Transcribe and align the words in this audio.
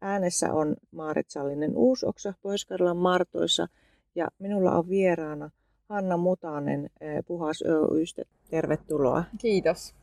Äänessä 0.00 0.52
on 0.52 0.76
Maarit 0.92 1.30
Sallinen 1.30 1.76
Uusoksa 1.76 2.34
pohjois 2.42 2.66
Martoissa 2.94 3.68
ja 4.14 4.28
minulla 4.38 4.72
on 4.72 4.88
vieraana 4.88 5.50
Hanna 5.88 6.16
Mutanen 6.16 6.90
Puhas 7.26 7.62
Oystä. 7.90 8.22
Tervetuloa. 8.50 9.24
Kiitos. 9.38 9.94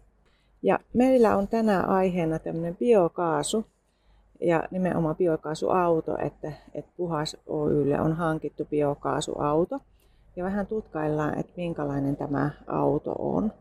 Ja 0.61 0.79
meillä 0.93 1.37
on 1.37 1.47
tänään 1.47 1.89
aiheena 1.89 2.39
tämmöinen 2.39 2.75
biokaasu 2.75 3.65
ja 4.41 4.63
nimenomaan 4.71 5.15
biokaasuauto, 5.15 6.17
että, 6.17 6.51
että 6.73 6.91
Puhas 6.97 7.37
Oylle 7.47 8.01
on 8.01 8.13
hankittu 8.13 8.65
biokaasuauto. 8.65 9.79
Ja 10.35 10.43
vähän 10.43 10.67
tutkaillaan, 10.67 11.39
että 11.39 11.53
minkälainen 11.57 12.15
tämä 12.15 12.49
auto 12.67 13.15
on. 13.19 13.51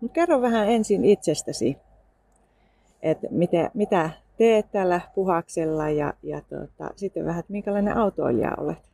Mutta 0.00 0.14
kerro 0.14 0.40
vähän 0.40 0.68
ensin 0.68 1.04
itsestäsi 1.04 1.76
että 3.02 3.26
mitä, 3.30 3.70
mitä 3.74 4.10
teet 4.36 4.72
tällä 4.72 5.00
puhaksella 5.14 5.90
ja, 5.90 6.14
ja 6.22 6.40
tota, 6.40 6.90
sitten 6.96 7.24
vähän, 7.24 7.40
että 7.40 7.52
minkälainen 7.52 7.96
autoilija 7.96 8.54
olet? 8.58 8.92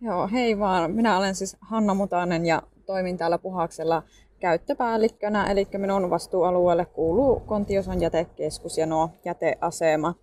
Joo, 0.00 0.28
hei 0.32 0.58
vaan. 0.58 0.90
Minä 0.90 1.18
olen 1.18 1.34
siis 1.34 1.56
Hanna 1.60 1.94
Mutanen 1.94 2.46
ja 2.46 2.62
toimin 2.86 3.18
täällä 3.18 3.38
puhaksella 3.38 4.02
käyttöpäällikkönä, 4.40 5.50
eli 5.50 5.68
minun 5.78 6.10
vastuualueelle 6.10 6.84
kuuluu 6.84 7.40
Kontiosan 7.40 8.00
jätekeskus 8.00 8.78
ja 8.78 8.86
nuo 8.86 9.10
jäteasemat. 9.24 10.16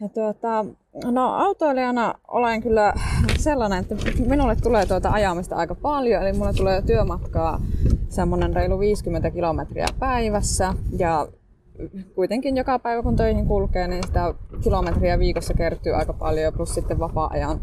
Ja 0.00 0.08
tuota, 0.08 0.64
no 1.04 1.34
autoilijana 1.34 2.14
olen 2.28 2.62
kyllä 2.62 2.94
sellainen, 3.38 3.78
että 3.78 3.94
minulle 4.26 4.56
tulee 4.56 4.86
tuota 4.86 5.10
ajamista 5.10 5.56
aika 5.56 5.74
paljon, 5.74 6.22
eli 6.22 6.32
mulle 6.32 6.52
tulee 6.52 6.82
työmatkaa 6.82 7.60
semmoinen 8.08 8.54
reilu 8.54 8.78
50 8.78 9.30
kilometriä 9.30 9.86
päivässä 9.98 10.74
ja 10.98 11.28
kuitenkin 12.14 12.56
joka 12.56 12.78
päivä 12.78 13.02
kun 13.02 13.16
töihin 13.16 13.46
kulkee, 13.46 13.88
niin 13.88 14.02
sitä 14.06 14.34
kilometriä 14.64 15.18
viikossa 15.18 15.54
kertyy 15.54 15.92
aika 15.92 16.12
paljon, 16.12 16.52
plus 16.52 16.74
sitten 16.74 16.98
vapaa-ajan 16.98 17.60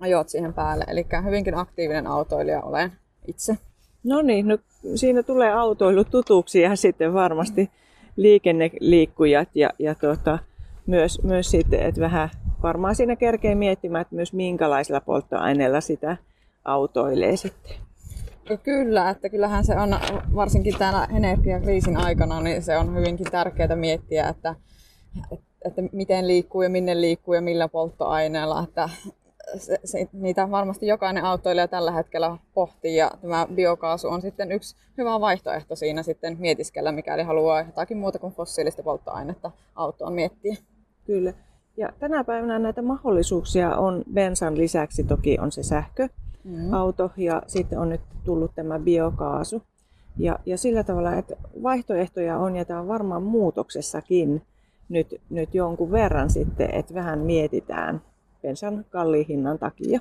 ajot 0.00 0.28
siihen 0.28 0.54
päälle. 0.54 0.84
Eli 0.88 1.06
hyvinkin 1.24 1.54
aktiivinen 1.54 2.06
autoilija 2.06 2.62
olen 2.62 2.92
itse. 3.26 3.58
No 4.04 4.22
niin, 4.22 4.48
no 4.48 4.58
siinä 4.94 5.22
tulee 5.22 5.52
autoilu 5.52 6.04
tutuksi 6.04 6.60
ja 6.60 6.76
sitten 6.76 7.14
varmasti 7.14 7.70
liikenneliikkujat 8.16 9.48
ja, 9.54 9.70
ja 9.78 9.94
tuota, 9.94 10.38
myös, 10.86 11.22
myös 11.22 11.50
sitten, 11.50 11.80
että 11.80 12.00
vähän 12.00 12.28
varmaan 12.62 12.94
siinä 12.94 13.16
kerkee 13.16 13.54
miettimään, 13.54 14.02
että 14.02 14.14
myös 14.14 14.32
minkälaisella 14.32 15.00
polttoaineella 15.00 15.80
sitä 15.80 16.16
autoilee 16.64 17.36
sitten. 17.36 17.87
Kyllä, 18.56 19.10
että 19.10 19.28
kyllähän 19.28 19.64
se 19.64 19.76
on 19.76 19.98
varsinkin 20.34 20.78
tänä 20.78 21.08
energiakriisin 21.16 21.96
aikana, 21.96 22.40
niin 22.40 22.62
se 22.62 22.78
on 22.78 22.94
hyvinkin 22.94 23.26
tärkeää 23.30 23.76
miettiä, 23.76 24.28
että, 24.28 24.54
että 25.64 25.82
miten 25.92 26.28
liikkuu 26.28 26.62
ja 26.62 26.68
minne 26.68 27.00
liikkuu 27.00 27.34
ja 27.34 27.40
millä 27.40 27.68
polttoaineella. 27.68 28.62
Että 28.62 28.88
se, 29.56 29.78
se, 29.84 30.08
niitä 30.12 30.50
varmasti 30.50 30.86
jokainen 30.86 31.24
autoilija 31.24 31.68
tällä 31.68 31.92
hetkellä 31.92 32.36
pohtii 32.54 32.96
ja 32.96 33.10
tämä 33.20 33.46
biokaasu 33.54 34.08
on 34.08 34.22
sitten 34.22 34.52
yksi 34.52 34.76
hyvä 34.98 35.20
vaihtoehto 35.20 35.76
siinä 35.76 36.02
sitten 36.02 36.36
mietiskellä, 36.40 36.92
mikäli 36.92 37.22
haluaa 37.22 37.62
jotakin 37.62 37.98
muuta 37.98 38.18
kuin 38.18 38.32
fossiilista 38.32 38.82
polttoainetta 38.82 39.50
autoon 39.74 40.12
miettiä. 40.12 40.56
Kyllä. 41.06 41.32
Ja 41.76 41.88
tänä 41.98 42.24
päivänä 42.24 42.58
näitä 42.58 42.82
mahdollisuuksia 42.82 43.76
on 43.76 44.04
bensan 44.14 44.58
lisäksi 44.58 45.04
toki 45.04 45.38
on 45.40 45.52
se 45.52 45.62
sähkö, 45.62 46.08
mm. 46.48 46.72
auto 46.72 47.10
ja 47.16 47.42
sitten 47.46 47.78
on 47.78 47.88
nyt 47.88 48.00
tullut 48.24 48.54
tämä 48.54 48.78
biokaasu. 48.78 49.62
Ja, 50.16 50.38
ja 50.46 50.58
sillä 50.58 50.84
tavalla, 50.84 51.14
että 51.14 51.36
vaihtoehtoja 51.62 52.38
on 52.38 52.56
ja 52.56 52.64
tämä 52.64 52.80
on 52.80 52.88
varmaan 52.88 53.22
muutoksessakin 53.22 54.42
nyt, 54.88 55.20
nyt 55.30 55.54
jonkun 55.54 55.90
verran 55.90 56.30
sitten, 56.30 56.74
että 56.74 56.94
vähän 56.94 57.18
mietitään 57.18 58.02
bensan 58.42 58.84
kalliin 58.90 59.26
hinnan 59.26 59.58
takia. 59.58 60.00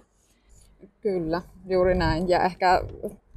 Kyllä, 1.01 1.41
juuri 1.67 1.95
näin. 1.95 2.29
Ja 2.29 2.43
ehkä 2.43 2.81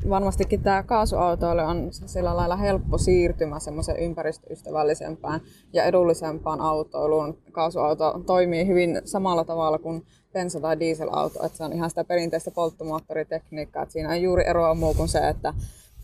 varmastikin 0.09 0.62
tämä 0.62 0.82
kaasuautoille 0.82 1.65
on 1.65 1.88
sillä 1.91 2.37
lailla 2.37 2.56
helppo 2.56 2.98
siirtymä 2.98 3.60
semmoisen 3.60 3.97
ympäristöystävällisempään 3.97 5.41
ja 5.72 5.84
edullisempaan 5.84 6.60
autoiluun. 6.60 7.38
Kaasuauto 7.53 8.22
toimii 8.27 8.66
hyvin 8.66 9.00
samalla 9.04 9.44
tavalla 9.44 9.78
kuin 9.78 10.03
bensa- 10.32 10.60
tai 10.60 10.80
dieselauto, 10.80 11.46
että 11.46 11.58
se 11.58 11.64
on 11.64 11.72
ihan 11.72 11.91
sitä 11.91 12.04
perinteistä 12.04 12.50
polttomoottoritekniikkaa, 12.50 13.82
että 13.82 13.92
siinä 13.92 14.14
ei 14.14 14.22
juuri 14.22 14.46
eroa 14.46 14.74
muu 14.74 14.94
kuin 14.94 15.08
se, 15.08 15.28
että 15.28 15.54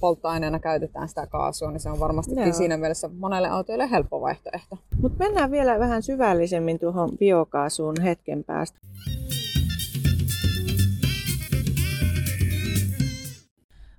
polttoaineena 0.01 0.59
käytetään 0.59 1.09
sitä 1.09 1.27
kaasua, 1.27 1.71
niin 1.71 1.81
se 1.81 1.91
on 1.91 2.01
varmastikin 2.01 2.43
Joo. 2.43 2.53
siinä 2.53 2.77
mielessä 2.77 3.11
monelle 3.19 3.49
autoille 3.49 3.91
helppo 3.91 4.21
vaihtoehto. 4.21 4.79
Mutta 5.01 5.25
mennään 5.25 5.51
vielä 5.51 5.79
vähän 5.79 6.03
syvällisemmin 6.03 6.79
tuohon 6.79 7.19
biokaasuun 7.19 8.01
hetken 8.03 8.45
päästä. 8.45 8.79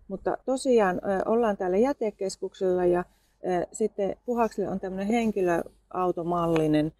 Mutta 0.07 0.37
tosiaan 0.45 1.01
ollaan 1.25 1.57
täällä 1.57 1.77
jätekeskuksella 1.77 2.85
ja 2.85 3.03
sitten 3.71 4.15
Puhakselle 4.25 4.69
on 4.69 4.79
tämmöinen 4.79 5.07
henkilöautomallinen 5.07 6.91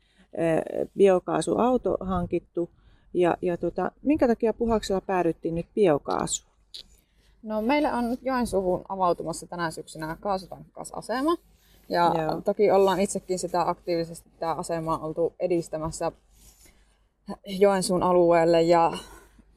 biokaasuauto 0.98 1.98
hankittu. 2.00 2.70
Ja, 3.18 3.38
ja 3.42 3.58
tota, 3.58 3.92
minkä 4.02 4.28
takia 4.28 4.54
Puhaksella 4.54 5.02
päädyttiin 5.02 5.56
nyt 5.56 5.66
biokaasuun? 5.76 6.52
No 7.44 7.62
meillä 7.62 7.98
on 7.98 8.10
nyt 8.10 8.20
Joensuuhun 8.24 8.86
avautumassa 8.90 9.48
tänä 9.48 9.72
syksynä 9.72 10.18
kaasutankkausasema. 10.20 11.36
Ja 11.90 12.14
Joo. 12.18 12.42
toki 12.42 12.72
ollaan 12.72 13.00
itsekin 13.00 13.40
sitä 13.40 13.70
aktiivisesti 13.70 14.30
tämä 14.40 14.54
asema 14.54 14.98
oltu 14.98 15.34
edistämässä 15.40 16.12
Joensuun 17.46 18.04
alueelle. 18.04 18.62
Ja, 18.62 18.94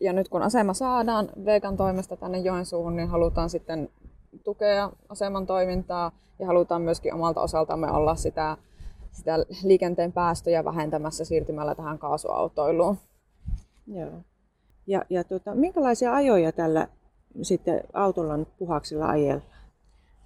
ja 0.01 0.13
nyt 0.13 0.29
kun 0.29 0.43
asema 0.43 0.75
saadaan 0.75 1.29
Vegan 1.45 1.77
toimesta 1.77 2.17
tänne 2.17 2.39
Joensuuhun, 2.39 2.97
niin 2.97 3.09
halutaan 3.09 3.51
sitten 3.51 3.89
tukea 4.45 4.91
aseman 5.09 5.47
toimintaa 5.47 6.13
ja 6.39 6.47
halutaan 6.47 6.83
myöskin 6.83 7.15
omalta 7.15 7.41
osaltamme 7.41 7.91
olla 7.91 8.15
sitä, 8.15 8.57
sitä 9.13 9.39
liikenteen 9.65 10.13
päästöjä 10.13 10.65
vähentämässä 10.65 11.25
siirtymällä 11.25 11.75
tähän 11.75 11.99
kaasuautoiluun. 11.99 12.99
Joo. 13.95 14.23
Ja, 14.87 15.05
ja 15.11 15.25
tota, 15.25 15.55
minkälaisia 15.55 16.15
ajoja 16.15 16.53
tällä 16.53 16.89
sitten 17.43 17.81
autolla 17.93 18.37
nyt 18.37 18.49
puhaksilla 18.59 19.07
ajella? 19.07 19.43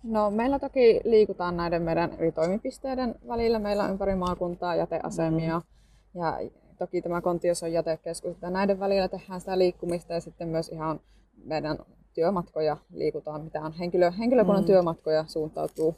No 0.02 0.30
meillä 0.30 0.58
toki 0.58 1.00
liikutaan 1.04 1.56
näiden 1.56 1.82
meidän 1.82 2.10
eri 2.18 2.32
toimipisteiden 2.32 3.14
välillä. 3.28 3.58
Meillä 3.58 3.84
on 3.84 3.90
ympäri 3.90 4.14
maakuntaa 4.14 4.76
jäteasemia 4.76 5.58
mm. 5.58 6.20
ja 6.20 6.38
toki 6.78 7.02
tämä 7.02 7.20
Kontios 7.20 7.62
on 7.62 7.72
jätekeskus. 7.72 8.36
Ja 8.42 8.50
näiden 8.50 8.80
välillä 8.80 9.08
tehdään 9.08 9.40
sitä 9.40 9.58
liikkumista 9.58 10.12
ja 10.12 10.20
sitten 10.20 10.48
myös 10.48 10.68
ihan 10.68 11.00
meidän 11.44 11.78
työmatkoja 12.14 12.76
liikutaan, 12.92 13.44
mitä 13.44 13.60
on 13.60 13.72
henkilö, 13.72 14.10
henkilökunnan 14.10 14.62
mm. 14.62 14.66
työmatkoja 14.66 15.24
suuntautuu 15.28 15.94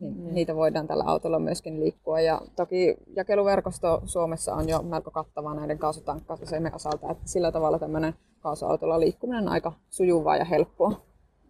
niin 0.00 0.16
mm. 0.16 0.34
niitä 0.34 0.56
voidaan 0.56 0.86
tällä 0.86 1.04
autolla 1.04 1.38
myöskin 1.38 1.80
liikkua. 1.80 2.20
Ja 2.20 2.40
toki 2.56 2.96
jakeluverkosto 3.16 4.02
Suomessa 4.04 4.54
on 4.54 4.68
jo 4.68 4.82
melko 4.82 5.10
kattava 5.10 5.54
näiden 5.54 5.78
kaasutankkausasemien 5.78 6.74
osalta, 6.74 7.10
että 7.10 7.28
sillä 7.28 7.52
tavalla 7.52 7.78
tämmöinen 7.78 8.14
kaasuautolla 8.40 9.00
liikkuminen 9.00 9.42
on 9.42 9.52
aika 9.52 9.72
sujuvaa 9.90 10.36
ja 10.36 10.44
helppoa. 10.44 11.00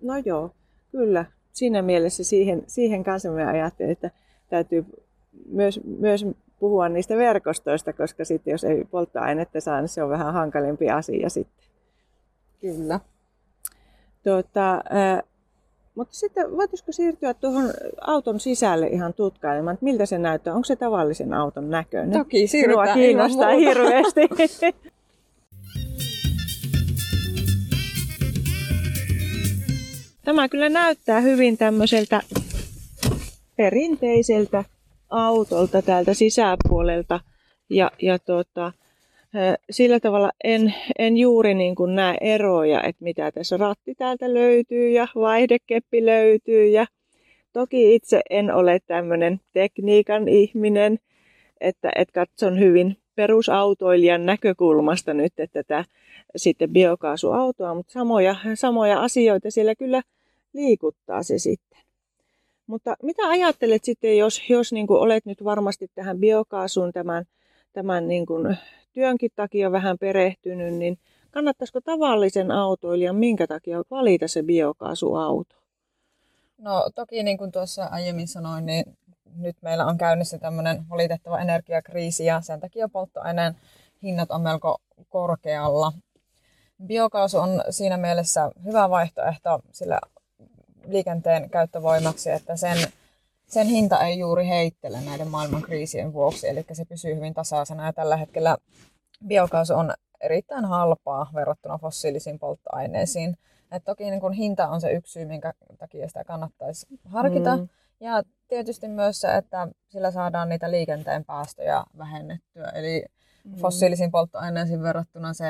No 0.02 0.14
joo, 0.24 0.50
kyllä. 0.90 1.24
Siinä 1.52 1.82
mielessä 1.82 2.24
siihen, 2.24 2.62
siihen 2.66 3.04
kanssa 3.04 3.30
me 3.30 3.46
ajattelin, 3.46 3.92
että 3.92 4.10
täytyy 4.48 4.84
myös, 5.46 5.80
myös 5.98 6.26
puhua 6.58 6.88
niistä 6.88 7.16
verkostoista, 7.16 7.92
koska 7.92 8.24
sitten 8.24 8.52
jos 8.52 8.64
ei 8.64 8.84
polttoainetta 8.84 9.60
saa, 9.60 9.80
niin 9.80 9.88
se 9.88 10.02
on 10.02 10.10
vähän 10.10 10.32
hankalempi 10.32 10.90
asia 10.90 11.28
sitten. 11.28 11.64
Kyllä. 12.60 13.00
Tuota, 14.22 14.84
mutta 15.94 16.14
sitten 16.14 16.56
voitaisiko 16.56 16.92
siirtyä 16.92 17.34
tuohon 17.34 17.70
auton 18.00 18.40
sisälle 18.40 18.86
ihan 18.86 19.14
tutkailemaan, 19.14 19.74
että 19.74 19.84
miltä 19.84 20.06
se 20.06 20.18
näyttää? 20.18 20.54
Onko 20.54 20.64
se 20.64 20.76
tavallisen 20.76 21.34
auton 21.34 21.70
näköinen? 21.70 22.18
Toki, 22.18 22.46
siirrytään 22.46 22.88
Minua 22.88 22.94
kiinnostaa 22.94 23.50
hirveästi. 23.50 24.20
Tämä 30.24 30.48
kyllä 30.48 30.68
näyttää 30.68 31.20
hyvin 31.20 31.58
tämmöiseltä 31.58 32.22
perinteiseltä 33.56 34.64
autolta 35.10 35.82
täältä 35.82 36.14
sisäpuolelta. 36.14 37.20
Ja, 37.70 37.90
ja 38.02 38.18
tuota, 38.18 38.72
Sillä 39.70 40.00
tavalla 40.00 40.30
en, 40.44 40.74
en 40.98 41.16
juuri 41.16 41.54
niin 41.54 41.74
kuin 41.74 41.94
näe 41.94 42.16
eroja, 42.20 42.82
että 42.82 43.04
mitä 43.04 43.32
tässä 43.32 43.56
ratti 43.56 43.94
täältä 43.94 44.34
löytyy 44.34 44.90
ja 44.90 45.08
vaihdekeppi 45.14 46.06
löytyy. 46.06 46.66
Ja 46.66 46.86
toki 47.52 47.94
itse 47.94 48.20
en 48.30 48.54
ole 48.54 48.80
tämmöinen 48.86 49.40
tekniikan 49.52 50.28
ihminen, 50.28 50.98
että, 51.60 51.90
että 51.96 52.12
katson 52.12 52.58
hyvin 52.58 52.96
perusautoilijan 53.14 54.26
näkökulmasta 54.26 55.14
nyt 55.14 55.32
että 55.38 55.62
tätä 55.62 55.84
sitten 56.36 56.70
biokaasuautoa, 56.70 57.74
mutta 57.74 57.92
samoja, 57.92 58.36
samoja 58.54 59.00
asioita 59.00 59.50
siellä 59.50 59.74
kyllä 59.74 60.02
liikuttaa 60.52 61.22
se 61.22 61.38
sitten. 61.38 61.78
Mutta 62.66 62.96
mitä 63.02 63.28
ajattelet 63.28 63.84
sitten, 63.84 64.18
jos, 64.18 64.50
jos 64.50 64.72
niin 64.72 64.86
kuin 64.86 65.00
olet 65.00 65.26
nyt 65.26 65.44
varmasti 65.44 65.86
tähän 65.94 66.18
biokaasuun 66.18 66.92
tämän, 66.92 67.24
tämän 67.74 68.08
niin 68.08 68.26
kuin 68.26 68.56
työnkin 68.92 69.30
takia 69.36 69.72
vähän 69.72 69.98
perehtynyt, 69.98 70.74
niin 70.74 70.98
kannattaisiko 71.30 71.80
tavallisen 71.80 72.50
autoilijan 72.50 73.16
minkä 73.16 73.46
takia 73.46 73.82
valita 73.90 74.28
se 74.28 74.42
biokaasuauto? 74.42 75.56
No 76.58 76.90
toki 76.94 77.22
niin 77.22 77.38
kuin 77.38 77.52
tuossa 77.52 77.84
aiemmin 77.84 78.28
sanoin, 78.28 78.66
niin 78.66 78.84
nyt 79.36 79.56
meillä 79.62 79.86
on 79.86 79.98
käynnissä 79.98 80.38
tämmöinen 80.38 80.88
valitettava 80.90 81.40
energiakriisi 81.40 82.24
ja 82.24 82.40
sen 82.40 82.60
takia 82.60 82.88
polttoaineen 82.88 83.56
hinnat 84.02 84.30
on 84.30 84.40
melko 84.40 84.78
korkealla. 85.08 85.92
Biokaasu 86.86 87.38
on 87.38 87.64
siinä 87.70 87.96
mielessä 87.96 88.50
hyvä 88.64 88.90
vaihtoehto 88.90 89.60
sillä 89.72 90.00
liikenteen 90.86 91.50
käyttövoimaksi, 91.50 92.30
että 92.30 92.56
sen, 92.56 92.76
sen 93.54 93.66
hinta 93.66 94.00
ei 94.00 94.18
juuri 94.18 94.48
heittele 94.48 95.00
näiden 95.00 95.28
maailman 95.28 95.62
kriisien 95.62 96.12
vuoksi, 96.12 96.48
eli 96.48 96.64
se 96.72 96.84
pysyy 96.84 97.16
hyvin 97.16 97.34
tasaisena 97.34 97.86
ja 97.86 97.92
tällä 97.92 98.16
hetkellä 98.16 98.56
biokaasu 99.26 99.74
on 99.74 99.94
erittäin 100.20 100.64
halpaa 100.64 101.30
verrattuna 101.34 101.78
fossiilisiin 101.78 102.38
polttoaineisiin. 102.38 103.36
Et 103.72 103.84
toki 103.84 104.10
niin 104.10 104.20
kun 104.20 104.32
hinta 104.32 104.68
on 104.68 104.80
se 104.80 104.92
yksi 104.92 105.12
syy, 105.12 105.24
minkä 105.24 105.52
takia 105.78 106.08
sitä 106.08 106.24
kannattaisi 106.24 106.86
harkita. 107.04 107.56
Mm. 107.56 107.68
Ja 108.00 108.22
tietysti 108.48 108.88
myös 108.88 109.20
se, 109.20 109.36
että 109.36 109.68
sillä 109.88 110.10
saadaan 110.10 110.48
niitä 110.48 110.70
liikenteen 110.70 111.24
päästöjä 111.24 111.84
vähennettyä. 111.98 112.68
Eli 112.68 113.04
mm. 113.44 113.56
fossiilisiin 113.56 114.10
polttoaineisiin 114.10 114.82
verrattuna 114.82 115.34
se 115.34 115.44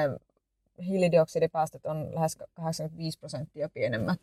hiilidioksidipäästöt 0.87 1.87
on 1.87 2.15
lähes 2.15 2.39
85 2.55 3.19
prosenttia 3.19 3.69
pienemmät. 3.69 4.21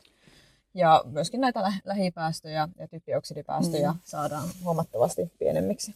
Ja 0.73 1.03
myöskin 1.05 1.41
näitä 1.41 1.61
lä- 1.61 1.81
lähipäästöjä 1.85 2.69
ja 2.79 2.87
typioksidipäästöjä 2.87 3.91
mm. 3.91 3.99
saadaan 4.03 4.49
huomattavasti 4.63 5.31
pienemmiksi. 5.39 5.95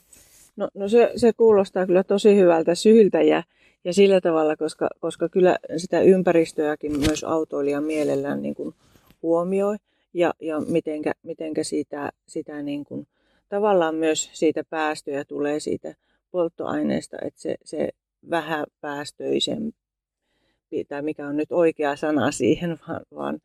No, 0.56 0.70
no 0.74 0.90
se, 0.90 1.12
se 1.16 1.34
kuulostaa 1.34 1.86
kyllä 1.86 2.04
tosi 2.04 2.36
hyvältä 2.36 2.76
syyltä 2.76 3.22
ja, 3.22 3.44
ja 3.84 3.94
sillä 3.94 4.22
tavalla, 4.22 4.56
koska, 4.56 4.90
koska 5.00 5.30
kyllä 5.30 5.58
sitä 5.78 6.00
ympäristöäkin 6.00 7.00
myös 7.00 7.24
autoilija 7.24 7.82
mielellään 7.82 8.42
niin 8.42 8.56
kuin 8.56 8.76
huomioi 9.24 9.78
ja, 10.14 10.34
ja 10.42 10.60
mitenkä, 10.60 11.14
mitenkä 11.24 11.64
sitä, 11.64 12.12
sitä 12.28 12.62
niin 12.62 12.86
kuin, 12.86 13.08
tavallaan 13.50 13.96
myös 13.96 14.30
siitä 14.34 14.64
päästöjä 14.70 15.26
tulee 15.26 15.60
siitä 15.60 15.96
polttoaineesta, 16.32 17.18
että 17.22 17.42
se, 17.42 17.56
se 17.64 17.90
vähäpäästöisempi, 18.30 20.86
tai 20.88 21.02
mikä 21.02 21.28
on 21.28 21.38
nyt 21.38 21.52
oikea 21.52 21.96
sana 21.96 22.32
siihen, 22.32 22.80
vaan, 22.88 23.02
vaan, 23.16 23.40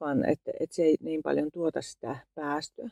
vaan 0.00 0.28
että, 0.28 0.50
että 0.60 0.76
se 0.76 0.82
ei 0.82 0.96
niin 1.00 1.22
paljon 1.22 1.50
tuota 1.52 1.82
sitä 1.82 2.16
päästöä. 2.34 2.88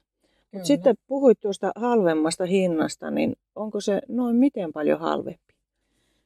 Mutta 0.52 0.66
sitten 0.66 0.96
puhuit 1.06 1.40
tuosta 1.40 1.72
halvemmasta 1.76 2.46
hinnasta, 2.46 3.10
niin 3.10 3.36
onko 3.54 3.80
se 3.80 4.00
noin 4.08 4.36
miten 4.36 4.72
paljon 4.72 5.00
halvempi? 5.00 5.54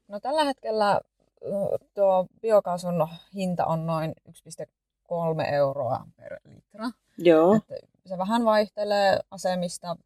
No 0.09 0.21
tällä 0.21 0.44
hetkellä 0.44 1.00
tuo 1.94 2.27
biokaasun 2.41 3.09
hinta 3.35 3.67
on 3.67 3.87
noin 3.87 4.12
1,3 4.29 5.53
euroa 5.53 6.06
per 6.17 6.41
litra. 6.44 6.91
Joo. 7.19 7.55
Että 7.55 7.75
se 8.06 8.19
vähän 8.19 8.44
vaihtelee 8.44 9.19
asemista, 9.31 9.97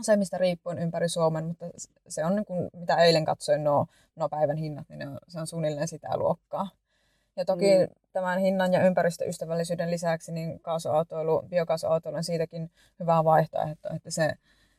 asemista 0.00 0.38
riippuen 0.38 0.78
ympäri 0.78 1.08
Suomen, 1.08 1.44
mutta 1.44 1.66
se 2.08 2.24
on 2.24 2.36
niin 2.36 2.44
kuin, 2.44 2.70
mitä 2.76 2.96
eilen 2.96 3.24
katsoin 3.24 3.64
nuo, 3.64 3.86
nuo 4.16 4.28
päivän 4.28 4.56
hinnat, 4.56 4.88
niin 4.88 5.08
on, 5.08 5.18
se 5.28 5.40
on 5.40 5.46
suunnilleen 5.46 5.88
sitä 5.88 6.16
luokkaa. 6.16 6.68
Ja 7.36 7.44
toki 7.44 7.78
mm. 7.78 7.94
tämän 8.12 8.38
hinnan 8.38 8.72
ja 8.72 8.86
ympäristöystävällisyyden 8.86 9.90
lisäksi 9.90 10.32
niin 10.32 10.60
kaasuautoilu, 10.60 11.42
biokaasuautoilu 11.48 12.16
on 12.16 12.24
siitäkin 12.24 12.70
hyvä 13.00 13.24
vaihtoehto, 13.24 13.88
että 13.96 14.10
se 14.10 14.32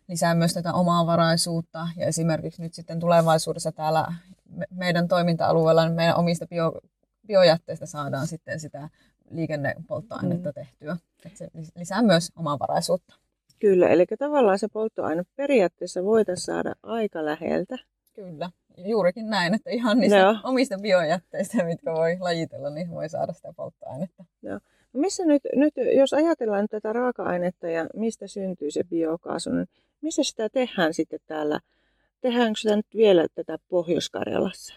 lisää 0.07 0.35
myös 0.35 0.53
tätä 0.53 0.73
omaa 0.73 1.05
varaisuutta 1.05 1.87
ja 1.97 2.05
esimerkiksi 2.05 2.61
nyt 2.61 2.73
sitten 2.73 2.99
tulevaisuudessa 2.99 3.71
täällä 3.71 4.13
meidän 4.69 5.07
toiminta-alueella 5.07 5.85
niin 5.85 5.95
meidän 5.95 6.15
omista 6.15 6.47
bio, 6.47 6.73
biojätteistä 7.27 7.85
saadaan 7.85 8.27
sitten 8.27 8.59
sitä 8.59 8.89
liikennepolttoainetta 9.29 10.49
mm. 10.49 10.53
tehtyä. 10.53 10.97
Että 11.25 11.37
se 11.37 11.47
lisää 11.75 12.01
myös 12.01 12.31
omavaraisuutta. 12.35 13.15
Kyllä, 13.59 13.89
eli 13.89 14.05
tavallaan 14.19 14.59
se 14.59 14.67
polttoaine 14.67 15.23
periaatteessa 15.35 16.03
voitaisiin 16.03 16.45
saada 16.45 16.75
aika 16.83 17.25
läheltä. 17.25 17.77
Kyllä, 18.13 18.49
juurikin 18.77 19.29
näin, 19.29 19.53
että 19.53 19.69
ihan 19.69 19.99
niistä 19.99 20.17
Joo. 20.17 20.35
omista 20.43 20.77
biojätteistä, 20.77 21.63
mitkä 21.63 21.93
voi 21.93 22.17
lajitella, 22.19 22.69
niin 22.69 22.91
voi 22.91 23.09
saada 23.09 23.33
sitä 23.33 23.53
polttoainetta. 23.55 24.25
Joo. 24.41 24.59
No 24.93 24.99
missä 24.99 25.25
nyt, 25.25 25.43
nyt, 25.55 25.73
jos 25.95 26.13
ajatellaan 26.13 26.67
tätä 26.67 26.93
raaka-ainetta 26.93 27.67
ja 27.67 27.85
mistä 27.95 28.27
syntyy 28.27 28.71
se 28.71 28.83
biokaasu, 28.83 29.49
niin 29.49 29.67
missä 30.01 30.23
sitä 30.23 30.49
tehdään 30.49 30.93
sitten 30.93 31.19
täällä? 31.25 31.59
Tehdäänkö 32.21 32.59
sitä 32.59 32.75
nyt 32.75 32.85
vielä 32.95 33.27
tätä 33.35 33.57
Pohjois-Karjalassa? 33.69 34.75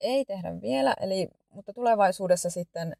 Ei 0.00 0.24
tehdä 0.24 0.60
vielä, 0.62 0.94
eli, 1.00 1.28
mutta 1.50 1.72
tulevaisuudessa 1.72 2.50
sitten 2.50 2.96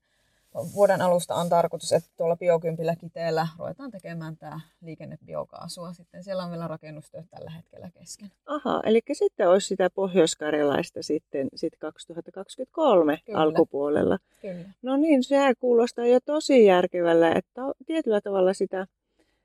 vuoden 0.54 1.02
alusta 1.02 1.34
on 1.34 1.48
tarkoitus, 1.48 1.92
että 1.92 2.10
tuolla 2.16 2.36
biokympillä 2.36 2.96
kiteellä 2.96 3.48
ruvetaan 3.58 3.90
tekemään 3.90 4.36
tämä 4.36 4.60
liikennebiokaasua. 4.80 5.92
Sitten 5.92 6.24
siellä 6.24 6.44
on 6.44 6.50
vielä 6.50 6.68
rakennustyöt 6.68 7.26
tällä 7.30 7.50
hetkellä 7.50 7.90
kesken. 7.98 8.32
Aha, 8.46 8.82
eli 8.84 9.00
sitten 9.12 9.48
olisi 9.48 9.66
sitä 9.66 9.90
pohjoiskarjalaista 9.90 11.02
sitten, 11.02 11.48
sitten 11.54 11.78
2023 11.80 13.18
Kyllä. 13.24 13.40
alkupuolella. 13.40 14.18
Kyllä. 14.42 14.68
No 14.82 14.96
niin, 14.96 15.24
se 15.24 15.36
kuulostaa 15.60 16.06
jo 16.06 16.20
tosi 16.24 16.64
järkevällä, 16.64 17.32
että 17.32 17.62
tietyllä 17.86 18.20
tavalla 18.20 18.54
sitä, 18.54 18.86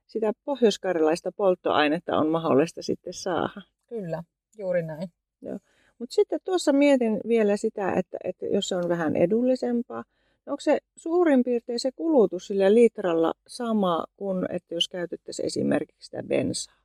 sitä 0.08 0.34
pohjoiskarjalaista 0.46 1.32
polttoainetta 1.32 2.18
on 2.18 2.28
mahdollista 2.28 2.82
sitten 2.82 3.14
saada. 3.14 3.62
Kyllä, 3.88 4.24
juuri 4.58 4.82
näin. 4.84 5.12
Joo. 5.42 5.60
Mutta 6.00 6.14
sitten 6.14 6.40
tuossa 6.44 6.74
mietin 6.74 7.20
vielä 7.28 7.58
sitä, 7.58 7.94
että, 7.94 8.18
että 8.24 8.46
jos 8.46 8.70
se 8.70 8.76
on 8.76 8.90
vähän 8.90 9.16
edullisempaa, 9.16 10.04
Onko 10.48 10.60
se 10.60 10.80
suurin 10.96 11.44
piirtein 11.44 11.80
se 11.80 11.92
kulutus 11.92 12.48
sillä 12.48 12.74
litralla 12.74 13.34
sama 13.48 14.06
kuin, 14.18 14.46
että 14.50 14.74
jos 14.74 14.90
käytettäisiin 14.90 15.46
esimerkiksi 15.46 16.06
sitä 16.06 16.24
bensaa? 16.24 16.76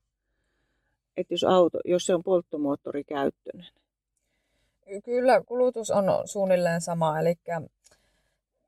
Että 1.16 1.34
jos, 1.34 1.44
auto, 1.44 1.78
jos 1.84 2.06
se 2.06 2.14
on 2.14 2.22
polttomoottorikäyttöinen? 2.22 3.66
Kyllä 5.04 5.42
kulutus 5.46 5.90
on 5.90 6.04
suunnilleen 6.24 6.80
sama, 6.80 7.20
eli 7.20 7.34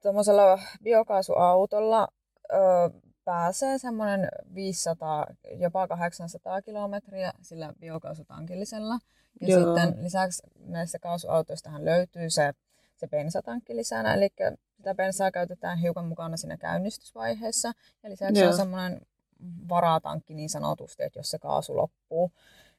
tuommoisella 0.02 0.58
biokaasuautolla 0.82 2.08
ö, 2.52 2.56
pääsee 3.24 3.78
semmoinen 3.78 4.28
500, 4.54 5.26
jopa 5.56 5.88
800 5.88 6.62
kilometriä 6.62 7.32
sillä 7.40 7.72
biokaasutankillisella. 7.80 8.98
Ja 9.40 9.48
Joo. 9.48 9.76
sitten 9.76 10.04
lisäksi 10.04 10.42
näistä 10.58 10.98
kaasuautoistahan 10.98 11.84
löytyy 11.84 12.30
se, 12.30 12.52
se 12.96 13.08
bensatankki 13.08 13.76
lisänä, 13.76 14.14
eli 14.14 14.28
sitä 14.82 14.94
bensaa 14.94 15.30
käytetään 15.30 15.78
hiukan 15.78 16.06
mukana 16.06 16.36
siinä 16.36 16.56
käynnistysvaiheessa. 16.56 17.72
Ja 18.02 18.10
lisäksi 18.10 18.40
Joo. 18.40 18.50
on 18.50 18.56
semmoinen 18.56 19.00
varatankki 19.68 20.34
niin 20.34 20.50
sanotusti, 20.50 21.02
että 21.02 21.18
jos 21.18 21.30
se 21.30 21.38
kaasu 21.38 21.76
loppuu, 21.76 22.32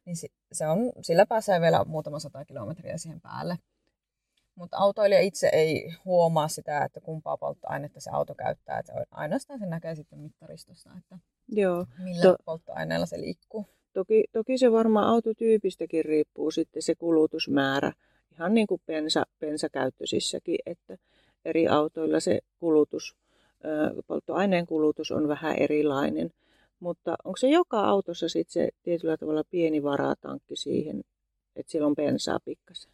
niin 0.05 0.15
se 0.51 0.67
on, 0.67 0.91
sillä 1.01 1.25
pääsee 1.25 1.61
vielä 1.61 1.83
muutama 1.85 2.19
sata 2.19 2.45
kilometriä 2.45 2.97
siihen 2.97 3.21
päälle. 3.21 3.57
Mutta 4.55 4.77
autoilija 4.77 5.21
itse 5.21 5.49
ei 5.53 5.93
huomaa 6.05 6.47
sitä, 6.47 6.83
että 6.83 7.01
kumpaa 7.01 7.37
polttoainetta 7.37 7.99
se 7.99 8.09
auto 8.09 8.35
käyttää. 8.35 8.79
Että 8.79 8.93
ainoastaan 9.11 9.59
se 9.59 9.65
näkee 9.65 9.95
sitten 9.95 10.19
mittaristosta, 10.19 10.89
että 10.97 11.17
Joo. 11.47 11.85
millä 11.97 12.21
to- 12.21 12.35
polttoaineella 12.45 13.05
se 13.05 13.21
liikkuu. 13.21 13.65
Toki, 13.93 14.23
toki 14.31 14.57
se 14.57 14.71
varmaan 14.71 15.07
autotyypistäkin 15.07 16.05
riippuu 16.05 16.51
sitten 16.51 16.81
se 16.81 16.95
kulutusmäärä, 16.95 17.93
ihan 18.31 18.53
niin 18.53 18.67
kuin 18.67 18.81
bensa, 18.85 19.25
bensakäyttöisissäkin, 19.39 20.59
että 20.65 20.97
eri 21.45 21.67
autoilla 21.67 22.19
se 22.19 22.39
kulutus, 22.59 23.15
polttoaineen 24.07 24.65
kulutus 24.65 25.11
on 25.11 25.27
vähän 25.27 25.55
erilainen. 25.59 26.33
Mutta 26.79 27.15
onko 27.23 27.37
se 27.37 27.49
joka 27.49 27.79
autossa 27.79 28.29
sitten 28.29 28.53
se 28.53 28.69
tietyllä 28.83 29.17
tavalla 29.17 29.43
pieni 29.43 29.83
varatankki 29.83 30.55
siihen, 30.55 31.03
että 31.55 31.71
siellä 31.71 31.87
on 31.87 31.95
bensaa 31.95 32.39
pikkasen? 32.45 32.91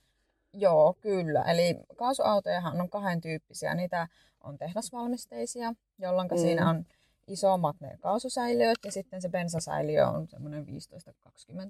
Joo, 0.53 0.95
kyllä. 1.01 1.43
Eli 1.43 1.75
kaasuautojahan 1.95 2.81
on 2.81 2.89
kahden 2.89 3.21
tyyppisiä. 3.21 3.75
Niitä 3.75 4.07
on 4.43 4.57
tehdasvalmisteisia, 4.57 5.73
jolloin 5.99 6.27
mm. 6.31 6.37
siinä 6.37 6.69
on 6.69 6.85
isommat 7.27 7.75
ne 7.79 7.97
kaasusäiliöt 7.99 8.77
ja 8.85 8.91
sitten 8.91 9.21
se 9.21 9.29
bensasäiliö 9.29 10.07
on 10.07 10.27
semmoinen 10.27 10.65
15-20 10.65 10.69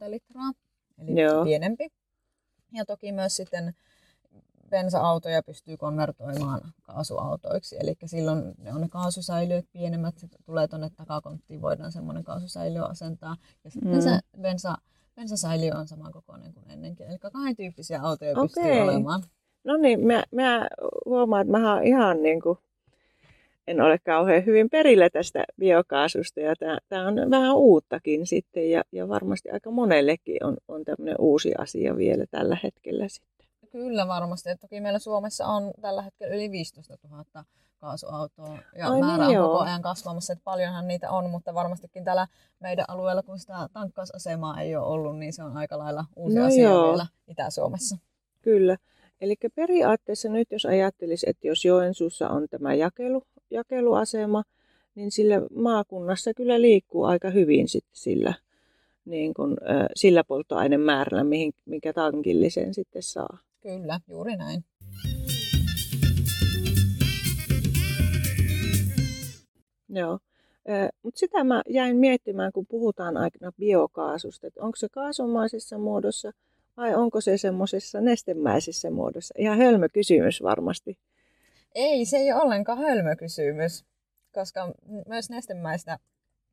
litraa, 0.09 0.51
eli 0.97 1.21
Joo. 1.21 1.43
pienempi. 1.43 1.87
Ja 2.73 2.85
toki 2.85 3.11
myös 3.11 3.35
sitten 3.35 3.73
bensa-autoja 4.69 5.43
pystyy 5.43 5.77
konvertoimaan 5.77 6.61
kaasuautoiksi. 6.81 7.77
Eli 7.79 7.95
silloin 8.05 8.53
ne 8.57 8.73
on 8.73 8.81
ne 8.81 8.87
kaasusäiliöt 8.89 9.65
pienemmät, 9.71 10.17
se 10.17 10.27
tulee 10.45 10.67
tuonne 10.67 10.89
takakonttiin, 10.89 11.61
voidaan 11.61 11.91
semmoinen 11.91 12.23
kaasusäiliö 12.23 12.83
asentaa. 12.85 13.35
Ja 13.63 13.71
sitten 13.71 13.93
mm. 13.95 14.01
se 14.01 14.19
bensa, 14.41 14.77
bensasäiliö 15.15 15.75
on 15.75 15.87
samankokoinen 15.87 16.53
kuin 16.53 16.71
ennenkin. 16.71 17.07
Eli 17.07 17.17
kahden 17.19 17.55
tyyppisiä 17.55 18.01
autoja 18.01 18.31
okay. 18.31 18.43
pystyy 18.43 18.81
olemaan. 18.81 19.23
No 19.63 19.77
niin, 19.77 20.07
mä, 20.07 20.23
mä 20.31 20.67
huomaan, 21.05 21.41
että 21.41 21.57
mä 21.57 21.73
oon 21.73 21.83
ihan 21.83 22.23
niin 22.23 22.41
kuin, 22.41 22.57
en 23.67 23.81
ole 23.81 23.99
kauhean 24.05 24.45
hyvin 24.45 24.69
perillä 24.69 25.09
tästä 25.09 25.43
biokaasusta 25.59 26.39
ja 26.39 26.53
tämä 26.89 27.07
on 27.07 27.15
vähän 27.29 27.55
uuttakin 27.55 28.27
sitten 28.27 28.71
ja, 28.71 28.83
ja 28.91 29.07
varmasti 29.07 29.49
aika 29.49 29.71
monellekin 29.71 30.45
on, 30.45 30.57
on 30.67 30.83
tämmöinen 30.83 31.15
uusi 31.19 31.53
asia 31.57 31.97
vielä 31.97 32.25
tällä 32.31 32.57
hetkellä 32.63 33.07
sitten. 33.07 33.38
Kyllä 33.71 34.07
varmasti. 34.07 34.49
Et 34.49 34.59
toki 34.59 34.81
meillä 34.81 34.99
Suomessa 34.99 35.47
on 35.47 35.71
tällä 35.81 36.01
hetkellä 36.01 36.35
yli 36.35 36.51
15 36.51 36.97
000 37.09 37.45
kaasuautoa 37.77 38.57
ja 38.75 38.91
Ai 38.91 38.99
määrä 38.99 39.27
niin, 39.27 39.39
on 39.39 39.49
koko 39.49 39.59
ajan 39.63 39.81
kasvamassa, 39.81 40.33
että 40.33 40.43
paljonhan 40.43 40.87
niitä 40.87 41.11
on, 41.11 41.29
mutta 41.29 41.53
varmastikin 41.53 42.03
täällä 42.03 42.27
meidän 42.59 42.85
alueella, 42.87 43.23
kun 43.23 43.39
sitä 43.39 43.69
tankkausasemaa 43.73 44.61
ei 44.61 44.75
ole 44.75 44.85
ollut, 44.85 45.17
niin 45.17 45.33
se 45.33 45.43
on 45.43 45.57
aika 45.57 45.77
lailla 45.77 46.05
uusi 46.15 46.35
no 46.35 46.45
asia 46.45 46.69
joo. 46.69 46.87
vielä 46.87 47.05
Itä-Suomessa. 47.27 47.97
Kyllä. 48.41 48.77
Eli 49.21 49.35
periaatteessa 49.55 50.29
nyt 50.29 50.51
jos 50.51 50.65
ajattelisi, 50.65 51.29
että 51.29 51.47
jos 51.47 51.65
Joensuussa 51.65 52.29
on 52.29 52.47
tämä 52.49 52.73
jakelu, 52.73 53.23
jakeluasema, 53.51 54.43
niin 54.95 55.11
sillä 55.11 55.35
maakunnassa 55.55 56.33
kyllä 56.33 56.61
liikkuu 56.61 57.03
aika 57.03 57.29
hyvin 57.29 57.67
sitten 57.67 57.95
sillä, 57.95 58.33
niin 59.05 59.33
kun, 59.33 59.57
sillä 59.95 60.23
polttoainemäärällä, 60.23 61.23
mihin, 61.23 61.53
mikä 61.65 61.93
tankillisen 61.93 62.73
sitten 62.73 63.03
saa. 63.03 63.37
Kyllä, 63.61 63.99
juuri 64.07 64.35
näin. 64.35 64.65
Joo. 69.89 70.19
Mutta 71.03 71.19
sitä 71.19 71.43
mä 71.43 71.61
jäin 71.69 71.95
miettimään, 71.97 72.51
kun 72.51 72.65
puhutaan 72.67 73.17
aina 73.17 73.51
biokaasusta, 73.59 74.47
että 74.47 74.61
onko 74.61 74.75
se 74.75 74.89
kaasumaisessa 74.89 75.77
muodossa 75.77 76.31
vai 76.77 76.95
onko 76.95 77.21
se 77.21 77.37
semmoisessa 77.37 78.01
nestemäisessä 78.01 78.91
muodossa. 78.91 79.33
Ihan 79.37 79.57
hölmö 79.57 79.89
kysymys 79.93 80.43
varmasti. 80.43 80.97
Ei, 81.75 82.05
se 82.05 82.17
ei 82.17 82.33
ole 82.33 82.41
ollenkaan 82.41 82.77
hölmö 82.77 83.15
kysymys, 83.15 83.85
koska 84.33 84.73
myös 85.07 85.29
nestemäistä 85.29 85.99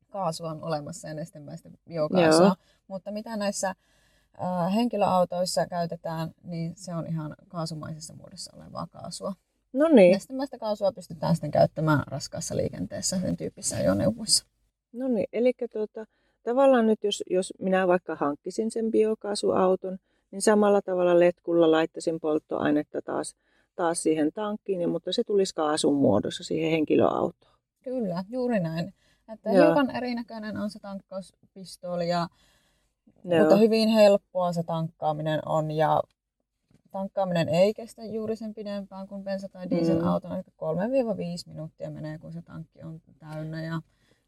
kaasua 0.09 0.49
on 0.49 0.63
olemassa 0.63 1.07
ja 1.07 1.13
nestemäistä 1.13 1.69
biokaasua. 1.89 2.45
Joo. 2.45 2.55
Mutta 2.87 3.11
mitä 3.11 3.37
näissä 3.37 3.73
henkilöautoissa 4.75 5.65
käytetään, 5.65 6.31
niin 6.43 6.73
se 6.75 6.95
on 6.95 7.07
ihan 7.07 7.35
kaasumaisessa 7.47 8.13
muodossa 8.13 8.53
olevaa 8.57 8.87
kaasua. 8.91 9.33
No 9.73 9.87
niin. 9.87 10.13
Nestemäistä 10.13 10.57
kaasua 10.57 10.91
pystytään 10.91 11.35
sitten 11.35 11.51
käyttämään 11.51 12.03
raskaassa 12.07 12.57
liikenteessä 12.57 13.19
sen 13.19 13.37
tyyppisissä 13.37 13.77
ajoneuvoissa. 13.77 14.45
No 14.93 15.07
niin, 15.07 15.27
eli 15.33 15.53
tuota, 15.73 16.05
tavallaan 16.43 16.87
nyt 16.87 17.03
jos, 17.03 17.23
jos 17.29 17.53
minä 17.59 17.87
vaikka 17.87 18.15
hankkisin 18.15 18.71
sen 18.71 18.91
biokaasuauton, 18.91 19.97
niin 20.31 20.41
samalla 20.41 20.81
tavalla 20.81 21.19
letkulla 21.19 21.71
laittaisin 21.71 22.19
polttoainetta 22.19 23.01
taas, 23.01 23.35
taas 23.75 24.03
siihen 24.03 24.33
tankkiin, 24.33 24.89
mutta 24.89 25.13
se 25.13 25.23
tulisi 25.23 25.55
kaasun 25.55 25.95
muodossa 25.95 26.43
siihen 26.43 26.71
henkilöautoon. 26.71 27.57
Kyllä, 27.83 28.23
juuri 28.29 28.59
näin. 28.59 28.93
Että 29.33 29.49
hiukan 29.49 29.95
erinäköinen 29.95 30.57
on 30.57 30.69
se 30.69 30.79
tankkauspistooli, 30.79 32.09
ja, 32.09 32.27
mutta 33.23 33.57
hyvin 33.57 33.89
helppoa 33.89 34.53
se 34.53 34.63
tankkaaminen 34.63 35.39
on 35.45 35.71
ja 35.71 36.01
tankkaaminen 36.91 37.49
ei 37.49 37.73
kestä 37.73 38.05
juuri 38.05 38.35
sen 38.35 38.53
pidempään 38.53 39.07
kuin 39.07 39.23
bensa- 39.23 39.49
tai 39.51 39.69
dieselauton, 39.69 40.31
mm. 40.31 40.37
eli 40.37 40.43
3-5 41.45 41.49
minuuttia 41.49 41.89
menee, 41.89 42.17
kun 42.17 42.33
se 42.33 42.41
tankki 42.41 42.81
on 42.83 43.01
täynnä. 43.19 43.63
Ja 43.63 43.81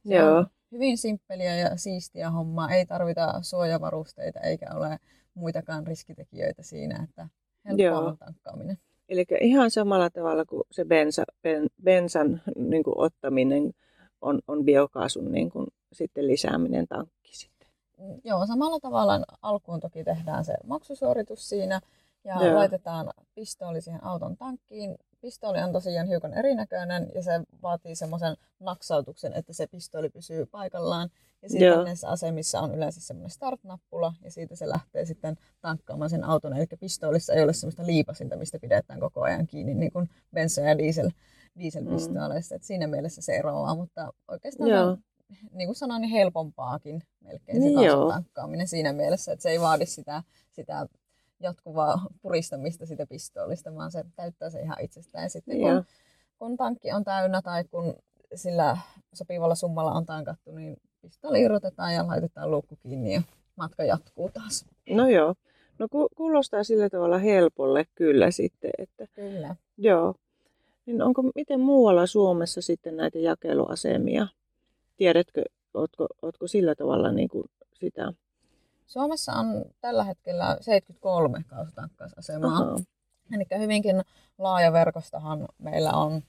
se 0.07 0.15
Joo. 0.15 0.37
on 0.37 0.47
hyvin 0.71 0.97
simppeliä 0.97 1.55
ja 1.55 1.77
siistiä 1.77 2.31
hommaa, 2.31 2.69
ei 2.69 2.85
tarvita 2.85 3.41
suojavarusteita 3.41 4.39
eikä 4.39 4.65
ole 4.75 4.99
muitakaan 5.33 5.87
riskitekijöitä 5.87 6.63
siinä, 6.63 7.03
että 7.03 7.27
helppoa 7.65 7.85
Joo. 7.85 8.05
on 8.05 8.17
tankkaaminen. 8.17 8.77
Eli 9.09 9.25
ihan 9.41 9.71
samalla 9.71 10.09
tavalla 10.09 10.45
kuin 10.45 10.63
se 10.71 10.85
bensa, 10.85 11.23
ben, 11.41 11.67
bensan 11.83 12.41
niin 12.55 12.83
kuin 12.83 12.97
ottaminen 12.97 13.71
on, 14.21 14.39
on 14.47 14.65
biokaasun 14.65 15.31
niin 15.31 15.49
kuin, 15.49 15.67
sitten 15.93 16.27
lisääminen 16.27 16.87
tankki 16.87 17.13
sitten. 17.13 17.18
Joo, 18.23 18.45
samalla 18.45 18.79
tavalla 18.79 19.25
alkuun 19.41 19.79
toki 19.79 20.03
tehdään 20.03 20.45
se 20.45 20.53
maksusuoritus 20.63 21.49
siinä 21.49 21.81
ja 22.23 22.45
Joo. 22.45 22.55
laitetaan 22.55 23.09
pistooli 23.35 23.81
siihen 23.81 24.03
auton 24.03 24.37
tankkiin. 24.37 24.97
Pistooli 25.21 25.59
on 25.59 25.73
tosiaan 25.73 26.07
hiukan 26.07 26.33
erinäköinen 26.33 27.11
ja 27.15 27.23
se 27.23 27.31
vaatii 27.61 27.95
semmoisen 27.95 28.35
naksautuksen, 28.59 29.33
että 29.33 29.53
se 29.53 29.67
pistooli 29.67 30.09
pysyy 30.09 30.45
paikallaan. 30.45 31.09
Ja 31.41 31.49
sitten 31.49 31.67
Joo. 31.67 31.83
näissä 31.83 32.09
asemissa 32.09 32.59
on 32.61 32.75
yleensä 32.75 33.01
semmoinen 33.01 33.29
start-nappula 33.31 34.13
ja 34.23 34.31
siitä 34.31 34.55
se 34.55 34.69
lähtee 34.69 35.05
sitten 35.05 35.37
tankkaamaan 35.61 36.09
sen 36.09 36.23
auton. 36.23 36.53
Eli 36.53 36.65
pistoolissa 36.79 37.33
ei 37.33 37.43
ole 37.43 37.53
semmoista 37.53 37.85
liipasinta, 37.85 38.35
mistä 38.35 38.59
pidetään 38.59 38.99
koko 38.99 39.21
ajan 39.21 39.47
kiinni 39.47 39.73
niin 39.73 39.91
kuin 39.91 40.09
bensa- 40.35 40.61
ja 40.61 40.77
diesel, 40.77 41.09
dieselpistooleissa. 41.59 42.55
Mm. 42.55 42.61
siinä 42.61 42.87
mielessä 42.87 43.21
se 43.21 43.35
eroaa, 43.35 43.75
mutta 43.75 44.13
oikeastaan 44.27 44.69
Joo. 44.69 44.97
Niin 45.51 45.67
kuin 45.67 45.75
sanoin, 45.75 46.01
niin 46.01 46.11
helpompaakin 46.11 47.03
melkein 47.21 47.61
se 47.61 47.67
niin 47.67 48.07
tankkaaminen 48.09 48.67
siinä 48.67 48.93
mielessä, 48.93 49.31
että 49.31 49.43
se 49.43 49.49
ei 49.49 49.61
vaadi 49.61 49.85
sitä, 49.85 50.23
sitä 50.51 50.87
jatkuvaa 51.39 52.07
puristamista 52.21 52.85
sitä 52.85 53.05
pistoolista, 53.05 53.75
vaan 53.75 53.91
se 53.91 54.05
täyttää 54.15 54.49
se 54.49 54.61
ihan 54.61 54.81
itsestään. 54.81 55.29
Sitten 55.29 55.57
kun, 55.59 55.85
kun 56.39 56.57
tankki 56.57 56.91
on 56.91 57.03
täynnä 57.03 57.41
tai 57.41 57.63
kun 57.63 57.95
sillä 58.35 58.77
sopivalla 59.13 59.55
summalla 59.55 59.91
on 59.91 60.05
tankattu, 60.05 60.51
niin 60.51 60.77
pistooli 61.01 61.41
irrotetaan 61.41 61.93
ja 61.93 62.07
laitetaan 62.07 62.51
luukku 62.51 62.75
kiinni 62.75 63.13
ja 63.13 63.21
matka 63.55 63.83
jatkuu 63.83 64.29
taas. 64.33 64.65
No 64.89 65.07
joo. 65.07 65.35
No 65.79 65.87
ku- 65.91 66.09
kuulostaa 66.15 66.63
sillä 66.63 66.89
tavalla 66.89 67.17
helpolle 67.17 67.85
kyllä 67.95 68.31
sitten. 68.31 68.71
Että, 68.77 69.07
kyllä. 69.13 69.55
Joo. 69.77 70.15
Niin 70.85 71.01
onko, 71.01 71.23
miten 71.35 71.59
muualla 71.59 72.05
Suomessa 72.05 72.61
sitten 72.61 72.97
näitä 72.97 73.19
jakeluasemia? 73.19 74.27
Tiedätkö, 74.99 75.43
ootko, 75.73 76.07
ootko 76.21 76.47
sillä 76.47 76.75
tavalla 76.75 77.11
niin 77.11 77.29
kuin 77.29 77.43
sitä 77.73 78.13
Suomessa 78.85 79.33
on 79.33 79.65
tällä 79.81 80.03
hetkellä 80.03 80.57
73 80.61 81.43
kaasutankkausasemaa. 81.47 82.75
Eli 83.35 83.59
hyvinkin 83.59 84.01
laaja 84.37 84.73
verkostohan 84.73 85.47
meillä 85.57 85.91
on. 85.91 86.21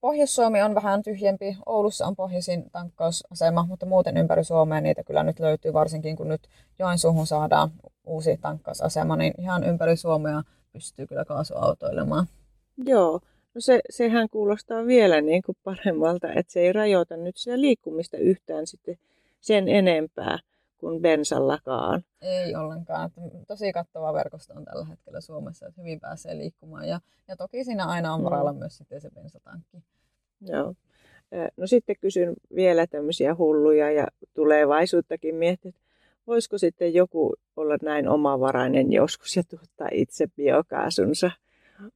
Pohjois-Suomi 0.00 0.62
on 0.62 0.74
vähän 0.74 1.02
tyhjempi. 1.02 1.56
Oulussa 1.66 2.06
on 2.06 2.16
pohjoisin 2.16 2.70
tankkausasema, 2.70 3.66
mutta 3.68 3.86
muuten 3.86 4.16
ympäri 4.16 4.44
Suomea 4.44 4.80
niitä 4.80 5.04
kyllä 5.04 5.22
nyt 5.22 5.40
löytyy, 5.40 5.72
varsinkin 5.72 6.16
kun 6.16 6.28
nyt 6.28 6.48
Joensuuhun 6.78 7.26
saadaan 7.26 7.70
uusi 8.04 8.36
tankkausasema, 8.36 9.16
niin 9.16 9.34
ihan 9.38 9.64
ympäri 9.64 9.96
Suomea 9.96 10.42
pystyy 10.72 11.06
kyllä 11.06 11.24
kaasuautoilemaan. 11.24 12.26
Joo, 12.76 13.20
no 13.54 13.60
se, 13.60 13.80
sehän 13.90 14.28
kuulostaa 14.28 14.86
vielä 14.86 15.20
niin 15.20 15.42
kuin 15.42 15.56
paremmalta, 15.64 16.32
että 16.32 16.52
se 16.52 16.60
ei 16.60 16.72
rajoita 16.72 17.16
nyt 17.16 17.36
sitä 17.36 17.60
liikkumista 17.60 18.16
yhtään 18.16 18.66
sitten 18.66 18.98
sen 19.40 19.68
enempää 19.68 20.38
kuin 20.78 21.02
bensallakaan. 21.02 22.04
Ei 22.22 22.54
ollenkaan. 22.56 23.06
Että 23.06 23.44
tosi 23.46 23.72
kattava 23.72 24.14
verkosto 24.14 24.54
on 24.54 24.64
tällä 24.64 24.84
hetkellä 24.84 25.20
Suomessa, 25.20 25.66
että 25.66 25.80
hyvin 25.80 26.00
pääsee 26.00 26.38
liikkumaan. 26.38 26.88
Ja, 26.88 27.00
ja 27.28 27.36
toki 27.36 27.64
siinä 27.64 27.86
aina 27.86 28.14
on 28.14 28.24
varalla 28.24 28.52
mm. 28.52 28.58
myös 28.58 28.78
sitten 28.78 29.00
se 29.00 29.10
bensatankki. 29.10 29.78
Joo. 30.40 30.74
No 31.56 31.66
sitten 31.66 31.96
kysyn 32.00 32.34
vielä 32.54 32.86
tämmöisiä 32.86 33.34
hulluja 33.34 33.90
ja 33.90 34.06
tulevaisuuttakin 34.34 35.34
mietit, 35.34 35.74
voisiko 36.26 36.58
sitten 36.58 36.94
joku 36.94 37.34
olla 37.56 37.76
näin 37.82 38.08
omavarainen 38.08 38.92
joskus 38.92 39.36
ja 39.36 39.42
tuottaa 39.42 39.88
itse 39.92 40.26
biokaasunsa? 40.36 41.30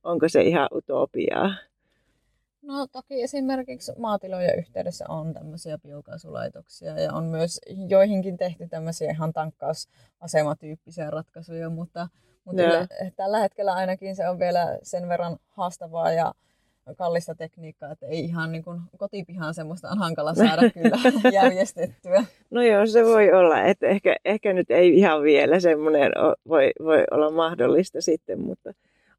Onko 0.04 0.28
se 0.28 0.42
ihan 0.42 0.68
utopiaa? 0.74 1.54
No 2.62 2.86
toki 2.92 3.22
esimerkiksi 3.22 3.92
maatilojen 3.98 4.58
yhteydessä 4.58 5.04
on 5.08 5.34
tämmöisiä 5.34 5.78
biokaasulaitoksia 5.78 7.00
ja 7.00 7.12
on 7.12 7.24
myös 7.24 7.60
joihinkin 7.88 8.36
tehty 8.36 8.68
tämmöisiä 8.68 9.10
ihan 9.10 9.32
tankkausasematyyppisiä 9.32 11.10
ratkaisuja, 11.10 11.70
mutta, 11.70 12.08
mutta 12.44 12.62
tällä 13.16 13.38
hetkellä 13.38 13.72
ainakin 13.72 14.16
se 14.16 14.28
on 14.28 14.38
vielä 14.38 14.78
sen 14.82 15.08
verran 15.08 15.36
haastavaa 15.48 16.12
ja 16.12 16.34
kallista 16.96 17.34
tekniikkaa, 17.34 17.92
että 17.92 18.06
ei 18.06 18.20
ihan 18.20 18.52
niin 18.52 18.64
kuin 18.64 18.80
kotipihaan 18.96 19.54
semmoista 19.54 19.88
on 19.88 19.98
hankala 19.98 20.34
saada 20.34 20.62
kyllä 20.74 20.96
järjestettyä. 21.32 22.24
No 22.50 22.62
joo, 22.62 22.86
se 22.86 23.04
voi 23.04 23.32
olla, 23.32 23.62
että 23.62 23.86
ehkä, 23.86 24.16
ehkä 24.24 24.52
nyt 24.52 24.70
ei 24.70 24.96
ihan 24.98 25.22
vielä 25.22 25.60
semmoinen 25.60 26.12
voi, 26.48 26.70
voi 26.84 27.04
olla 27.10 27.30
mahdollista 27.30 28.00
sitten, 28.00 28.40
mutta 28.40 28.72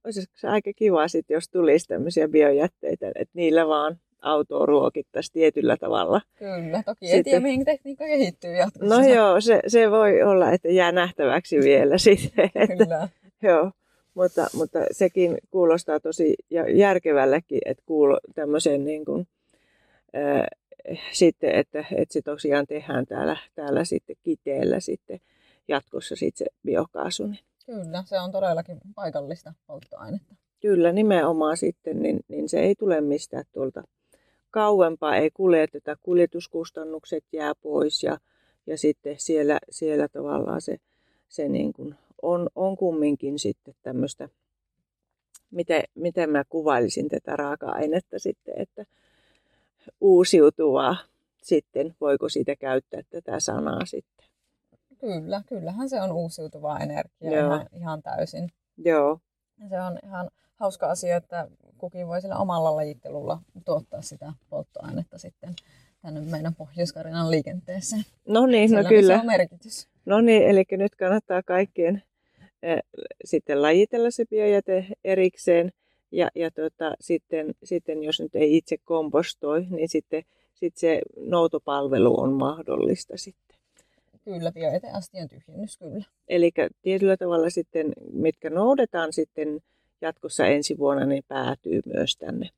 olisi 0.06 0.24
se 0.34 0.48
aika 0.48 0.72
kiva 0.76 1.08
sitten, 1.08 1.36
jos 1.36 1.50
tulisi 1.50 1.88
tämmöisiä 1.88 2.28
biojätteitä, 2.28 3.08
että 3.16 3.32
niillä 3.34 3.68
vaan 3.68 4.00
autoa 4.22 4.66
ruokittaisi 4.66 5.34
tietyllä 5.34 5.78
tavalla. 5.78 6.22
Kyllä, 6.40 6.84
toki 6.86 7.06
sitten, 7.06 7.18
ei 7.18 7.24
tiedä 7.24 7.40
mihin 7.40 7.66
tekniikka 7.66 8.06
kehittyy 8.06 8.56
jatkossa. 8.56 8.96
No 8.96 9.08
joo, 9.08 9.42
se, 9.42 9.60
se 9.68 9.92
voi 9.92 10.24
olla, 10.24 10.52
että 10.52 10.68
jää 10.68 10.92
nähtäväksi 10.92 11.60
vielä 11.60 11.98
sitten, 12.08 12.52
että 12.56 12.84
Kyllä. 12.86 13.10
Joo, 13.42 13.72
mutta, 14.14 14.48
mutta 14.54 14.80
sekin 14.92 15.38
kuulostaa 15.52 16.00
tosi 16.00 16.36
järkevällekin, 16.74 17.62
että 17.66 17.84
kuulo 17.86 18.20
tämmöisen 18.36 18.86
niin 18.86 19.06
kuin, 19.06 19.28
ää, 20.14 20.48
sitten, 21.12 21.52
että, 21.56 21.80
että 21.80 22.14
se 22.14 22.22
tosiaan 22.22 22.68
tehdään 22.68 23.06
täällä, 23.06 23.38
täällä 23.56 23.86
sitten 23.86 24.16
kiteellä 24.24 24.80
sitten 24.80 25.20
jatkossa 25.68 26.16
sitten 26.16 26.46
se 26.46 26.56
biokaasu. 26.66 27.28
Niin. 27.28 27.40
Kyllä, 27.66 28.04
se 28.06 28.20
on 28.20 28.32
todellakin 28.32 28.78
paikallista 28.96 29.54
polttoainetta. 29.68 30.36
Kyllä, 30.62 30.92
nimenomaan 30.92 31.58
sitten, 31.58 32.00
niin, 32.00 32.20
niin 32.28 32.50
se 32.50 32.60
ei 32.60 32.76
tule 32.76 33.02
mistään 33.02 33.46
tuolta 33.52 33.84
kauempaa, 34.52 35.16
ei 35.16 35.32
kuljeteta, 35.34 35.98
kuljetuskustannukset 36.04 37.24
jää 37.34 37.54
pois 37.56 38.04
ja, 38.04 38.18
ja 38.68 38.78
sitten 38.78 39.16
siellä, 39.20 39.60
siellä 39.70 40.08
tavallaan 40.08 40.62
se, 40.62 40.78
se 41.30 41.50
niin 41.50 41.74
kuin 41.74 41.96
on, 42.22 42.50
on 42.56 42.78
kumminkin 42.78 43.40
sitten 43.40 43.76
tämmöistä, 43.82 44.30
miten, 45.52 45.84
miten 45.96 46.30
mä 46.30 46.44
kuvailisin 46.50 47.10
tätä 47.10 47.36
raaka-ainetta 47.36 48.20
sitten, 48.20 48.54
että 48.58 48.86
uusiutuvaa 50.02 50.98
sitten, 51.44 51.96
voiko 52.02 52.30
siitä 52.30 52.56
käyttää 52.56 53.02
tätä 53.10 53.40
sanaa 53.40 53.86
sitten. 53.86 54.28
Kyllä, 55.06 55.42
kyllähän 55.48 55.90
se 55.90 56.02
on 56.02 56.12
uusiutuvaa 56.12 56.80
energiaa 56.80 57.46
ihan, 57.46 57.68
ihan 57.74 58.04
täysin. 58.04 58.52
Joo. 58.78 59.20
Se 59.70 59.82
on 59.82 60.00
ihan 60.04 60.30
hauska 60.56 60.90
asia, 60.90 61.18
että 61.18 61.48
kukin 61.78 62.08
voi 62.08 62.22
sillä 62.22 62.38
omalla 62.38 62.76
lajittelulla 62.76 63.42
tuottaa 63.66 64.02
sitä 64.02 64.34
polttoainetta 64.50 65.18
sitten 65.18 65.54
tänne 66.02 66.22
meidän 66.22 66.56
pohjois 66.56 66.94
liikenteeseen. 67.30 68.04
No 68.28 68.46
niin, 68.46 68.72
no 68.72 68.84
kyllä. 68.84 69.14
Se 69.14 69.20
on 69.20 69.26
merkitys. 69.26 69.88
No 70.06 70.22
niin, 70.22 70.44
eli 70.44 70.64
nyt 70.72 70.96
kannattaa 70.96 71.44
kaikkien 71.44 72.04
äh, 72.66 72.80
sitten 73.26 73.62
lajitella 73.62 74.12
se 74.12 74.26
biojäte 74.26 74.88
erikseen. 75.04 75.72
Ja, 76.12 76.30
ja 76.36 76.52
tota, 76.52 76.96
sitten, 77.02 77.54
sitten 77.64 78.04
jos 78.04 78.20
nyt 78.20 78.36
ei 78.36 78.58
itse 78.58 78.78
kompostoi, 78.84 79.66
niin 79.70 79.90
sitten, 79.90 80.24
sitten 80.54 80.80
se 80.80 81.02
noutopalvelu 81.18 82.20
on 82.20 82.34
mahdollista 82.34 83.18
sitten. 83.18 83.55
Kyllä, 84.26 84.52
bioeteastian 84.52 85.28
tyhjennys, 85.28 85.78
kyllä. 85.78 86.06
Eli 86.28 86.52
tietyllä 86.82 87.18
tavalla 87.18 87.50
sitten, 87.50 87.94
mitkä 88.14 88.50
noudetaan 88.50 89.14
sitten 89.14 89.60
jatkossa 90.02 90.46
ensi 90.46 90.78
vuonna, 90.78 91.06
niin 91.06 91.24
päätyy 91.28 91.82
myös 91.86 92.18
tänne 92.18 92.50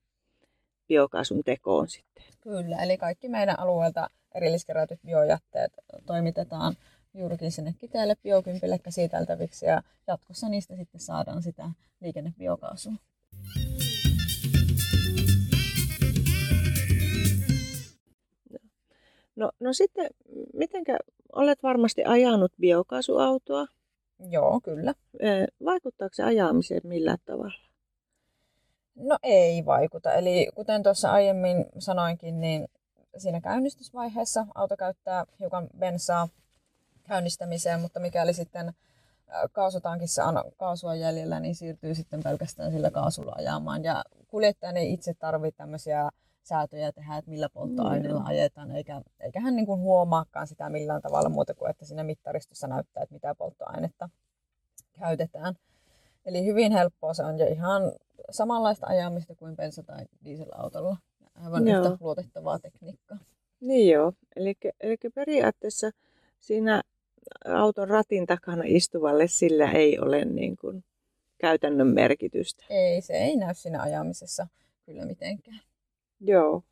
biokaasun 0.87 1.43
tekoon 1.43 1.89
sitten. 1.89 2.23
Kyllä, 2.41 2.83
eli 2.83 2.97
kaikki 2.97 3.29
meidän 3.29 3.59
alueelta 3.59 4.09
erilliskerätyt 4.35 4.99
biojätteet 5.05 5.73
toimitetaan 6.05 6.75
juurikin 7.13 7.51
sinne 7.51 7.75
Kiteelle 7.79 8.15
biokympille 8.23 8.79
käsiteltäviksi 8.79 9.65
ja 9.65 9.81
jatkossa 10.07 10.49
niistä 10.49 10.75
sitten 10.75 11.01
saadaan 11.01 11.43
sitä 11.43 11.69
liikennebiokaasua. 12.01 12.93
No, 19.37 19.51
no 19.59 19.73
sitten, 19.73 20.09
mitenkä 20.53 20.97
olet 21.33 21.63
varmasti 21.63 22.03
ajanut 22.05 22.51
biokaasuautoa? 22.59 23.65
Joo, 24.29 24.59
kyllä. 24.63 24.93
Vaikuttaako 25.65 26.13
se 26.13 26.23
ajamiseen 26.23 26.81
millään 26.83 27.17
tavalla? 27.25 27.67
No 28.95 29.17
ei 29.23 29.65
vaikuta. 29.65 30.13
Eli 30.13 30.47
kuten 30.55 30.83
tuossa 30.83 31.11
aiemmin 31.11 31.65
sanoinkin, 31.79 32.39
niin 32.41 32.67
siinä 33.17 33.41
käynnistysvaiheessa 33.41 34.47
auto 34.55 34.77
käyttää 34.77 35.25
hiukan 35.39 35.67
bensaa 35.77 36.27
käynnistämiseen, 37.07 37.79
mutta 37.79 37.99
mikäli 37.99 38.33
sitten 38.33 38.73
kaasutankissa 39.51 40.25
on 40.25 40.43
kaasua 40.57 40.95
jäljellä, 40.95 41.39
niin 41.39 41.55
siirtyy 41.55 41.95
sitten 41.95 42.23
pelkästään 42.23 42.71
sillä 42.71 42.91
kaasulla 42.91 43.33
ajamaan. 43.37 43.83
Ja 43.83 44.03
kuljettajan 44.27 44.77
ei 44.77 44.93
itse 44.93 45.13
tarvitse 45.13 45.57
tämmöisiä 45.57 46.09
säätöjä 46.47 46.91
tehdä, 46.91 47.17
että 47.17 47.31
millä 47.31 47.49
polttoaineella 47.49 48.19
mm. 48.19 48.25
ajetaan, 48.25 48.71
eikä, 48.71 49.01
eikä 49.19 49.39
hän 49.39 49.55
niin 49.55 49.65
kuin 49.65 49.81
huomaakaan 49.81 50.47
sitä 50.47 50.69
millään 50.69 51.01
tavalla 51.01 51.29
muuta 51.29 51.53
kuin, 51.53 51.69
että 51.69 51.85
siinä 51.85 52.03
mittaristossa 52.03 52.67
näyttää, 52.67 53.03
että 53.03 53.13
mitä 53.13 53.35
polttoainetta 53.35 54.09
käytetään. 54.99 55.55
Eli 56.25 56.45
hyvin 56.45 56.71
helppoa 56.71 57.13
se 57.13 57.23
on 57.23 57.39
ja 57.39 57.47
ihan 57.47 57.91
samanlaista 58.31 58.87
ajamista 58.87 59.35
kuin 59.35 59.55
bensa- 59.55 59.83
tai 59.83 60.05
dieselautolla. 60.23 60.97
Aivan 61.35 61.67
joo. 61.67 61.83
yhtä 61.83 61.97
luotettavaa 61.99 62.59
tekniikkaa. 62.59 63.17
Niin 63.59 63.93
joo, 63.93 64.13
eli, 64.35 64.53
eli 64.81 64.97
periaatteessa 65.15 65.91
siinä 66.39 66.81
auton 67.45 67.89
ratin 67.89 68.25
takana 68.25 68.63
istuvalle 68.65 69.27
sillä 69.27 69.71
ei 69.71 69.99
ole 69.99 70.25
niin 70.25 70.57
kuin 70.57 70.83
käytännön 71.37 71.87
merkitystä. 71.87 72.65
Ei, 72.69 73.01
se 73.01 73.13
ei 73.13 73.35
näy 73.35 73.53
siinä 73.53 73.81
ajamisessa 73.81 74.47
kyllä 74.85 75.05
mitenkään. 75.05 75.59
Joo. 76.21 76.63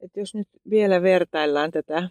Et 0.00 0.16
jos 0.16 0.34
nyt 0.34 0.48
vielä 0.70 1.02
vertaillaan 1.02 1.70
tätä 1.70 2.08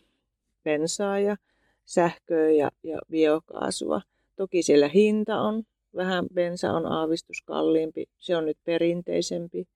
bensaa 0.63 1.19
ja 1.19 1.37
sähköä 1.85 2.49
ja, 2.49 2.71
ja 2.83 2.99
biokaasua, 3.11 4.01
toki 4.35 4.63
siellä 4.63 4.87
hinta 4.87 5.41
on, 5.41 5.63
vähän 5.95 6.25
bensa 6.33 6.71
on 6.71 6.85
aavistus 6.85 7.41
kalliimpi, 7.41 8.05
se 8.17 8.37
on 8.37 8.45
nyt 8.45 8.57
perinteisempi. 8.63 9.67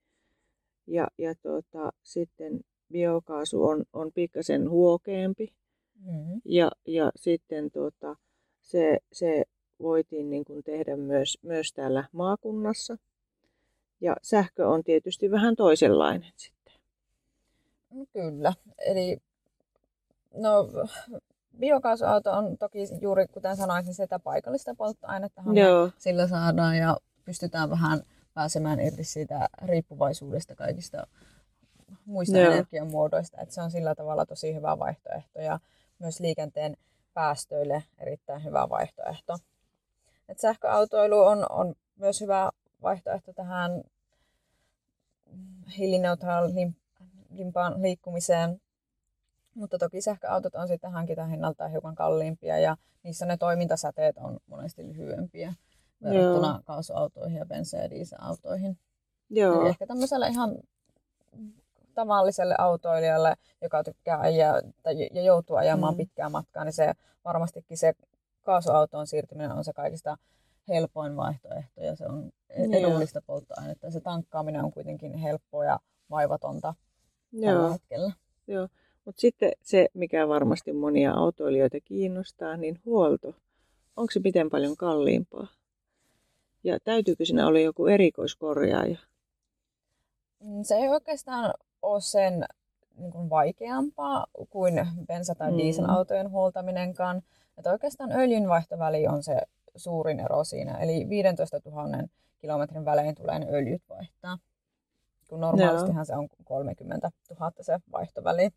Ja, 0.87 1.07
ja 1.17 1.35
tuota, 1.35 1.93
sitten 2.03 2.59
biokaasu 2.91 3.63
on, 3.63 3.83
on 3.93 4.11
pikkasen 4.11 4.69
huokeampi. 4.69 5.53
Mm-hmm. 6.05 6.41
Ja, 6.45 6.71
ja 6.87 7.11
sitten 7.15 7.71
tuota, 7.71 8.15
se, 8.61 8.99
se 9.13 9.43
voitiin 9.81 10.29
niin 10.29 10.45
kuin 10.45 10.63
tehdä 10.63 10.95
myös, 10.95 11.37
myös 11.41 11.73
täällä 11.73 12.03
maakunnassa. 12.11 12.97
Ja 14.01 14.15
sähkö 14.21 14.67
on 14.67 14.83
tietysti 14.83 15.31
vähän 15.31 15.55
toisenlainen 15.55 16.31
sitten. 16.35 16.56
No 17.89 18.05
kyllä. 18.13 18.53
Eli 18.77 19.17
no, 20.33 20.67
biokaasuauto 21.59 22.31
on 22.31 22.57
toki 22.57 22.79
juuri 23.01 23.27
kuten 23.27 23.57
sanoin, 23.57 23.85
niin 23.85 23.93
sitä 23.93 24.19
paikallista 24.19 24.75
polttoainetta 24.75 25.41
sillä 25.97 26.27
saadaan 26.27 26.77
ja 26.77 26.97
pystytään 27.25 27.69
vähän 27.69 28.01
pääsemään 28.33 28.79
irti 28.79 29.03
siitä 29.03 29.49
riippuvaisuudesta 29.65 30.55
kaikista 30.55 31.07
muista 32.05 32.37
Joo. 32.37 32.51
energiamuodoista. 32.51 33.41
Että 33.41 33.55
se 33.55 33.61
on 33.61 33.71
sillä 33.71 33.95
tavalla 33.95 34.25
tosi 34.25 34.55
hyvä 34.55 34.79
vaihtoehto 34.79 35.41
ja 35.41 35.59
myös 35.99 36.19
liikenteen 36.19 36.77
päästöille 37.13 37.83
erittäin 37.97 38.43
hyvä 38.43 38.69
vaihtoehto. 38.69 39.37
Et 40.29 40.39
sähköautoilu 40.39 41.19
on, 41.19 41.45
on 41.49 41.75
myös 41.95 42.21
hyvä 42.21 42.51
vaihtoehto 42.81 43.33
tähän 43.33 43.83
hiilineutraalimpaan 47.29 47.81
liikkumiseen. 47.81 48.61
Mutta 49.55 49.77
toki 49.77 50.01
sähköautot 50.01 50.55
on 50.55 50.67
sitten 50.67 50.91
hankintahinnaltaan 50.91 51.71
hiukan 51.71 51.95
kalliimpia 51.95 52.59
ja 52.59 52.77
niissä 53.03 53.25
ne 53.25 53.37
toimintasäteet 53.37 54.17
on 54.17 54.39
monesti 54.47 54.87
lyhyempiä 54.87 55.53
verrattuna 56.03 56.47
Joo. 56.47 56.61
kaasuautoihin 56.65 57.37
ja 57.37 57.45
bensa- 57.45 57.77
ja 57.77 57.89
dieselautoihin. 57.89 58.77
Joo. 59.29 59.61
Eli 59.61 59.69
ehkä 59.69 59.87
tämmöiselle 59.87 60.27
ihan 60.27 60.57
tavalliselle 61.93 62.55
autoilijalle, 62.57 63.35
joka 63.61 63.83
tykkää 63.83 64.19
ajaa 64.19 64.61
tai, 64.83 65.09
ja 65.13 65.21
joutuu 65.21 65.55
ajamaan 65.55 65.93
mm. 65.93 65.97
pitkää 65.97 66.29
matkaa, 66.29 66.63
niin 66.63 66.73
se 66.73 66.93
varmastikin 67.25 67.77
se 67.77 67.93
kaasuautoon 68.41 69.07
siirtyminen 69.07 69.51
on 69.51 69.63
se 69.63 69.73
kaikista 69.73 70.17
helpoin 70.67 71.17
vaihtoehto 71.17 71.81
ja 71.81 71.95
se 71.95 72.05
on 72.05 72.31
edullista 72.71 73.21
polttoainetta. 73.25 73.91
Se 73.91 74.01
tankkaaminen 74.01 74.63
on 74.63 74.71
kuitenkin 74.71 75.13
helppoa 75.13 75.65
ja 75.65 75.79
vaivatonta 76.09 76.75
Joo. 77.31 77.53
tällä 77.53 77.71
hetkellä. 77.71 78.11
Joo. 78.47 78.67
Mutta 79.05 79.21
sitten 79.21 79.51
se, 79.61 79.87
mikä 79.93 80.27
varmasti 80.27 80.73
monia 80.73 81.13
autoilijoita 81.13 81.77
kiinnostaa, 81.79 82.57
niin 82.57 82.79
huolto. 82.85 83.35
Onko 83.95 84.11
se 84.11 84.19
miten 84.19 84.49
paljon 84.49 84.77
kalliimpaa? 84.77 85.47
Ja 86.63 86.79
täytyykö 86.79 87.25
siinä 87.25 87.47
olla 87.47 87.59
joku 87.59 87.87
erikoiskorjaaja? 87.87 88.97
Mm, 90.43 90.63
se 90.63 90.75
ei 90.75 90.89
oikeastaan 90.89 91.53
ole 91.81 92.01
sen 92.01 92.45
niin 92.97 93.11
kuin 93.11 93.29
vaikeampaa 93.29 94.25
kuin 94.49 94.73
bensa- 95.05 95.35
tai 95.37 95.51
mm. 95.51 95.57
dieselautojen 95.57 96.31
huoltaminenkaan. 96.31 97.21
Että 97.57 97.71
oikeastaan 97.71 98.11
öljynvaihtoväli 98.11 99.07
on 99.07 99.23
se 99.23 99.41
suurin 99.75 100.19
ero 100.19 100.43
siinä. 100.43 100.77
Eli 100.77 101.09
15 101.09 101.59
000 101.65 102.07
kilometrin 102.39 102.85
välein 102.85 103.15
tulee 103.15 103.39
ne 103.39 103.47
öljyt 103.51 103.81
vaihtaa. 103.89 104.37
Kun 105.27 105.39
normaalistihan 105.39 106.05
se 106.05 106.15
on 106.15 106.27
30 106.43 107.11
000 107.39 107.51
se 107.61 107.79
vaihtoväli. 107.91 108.49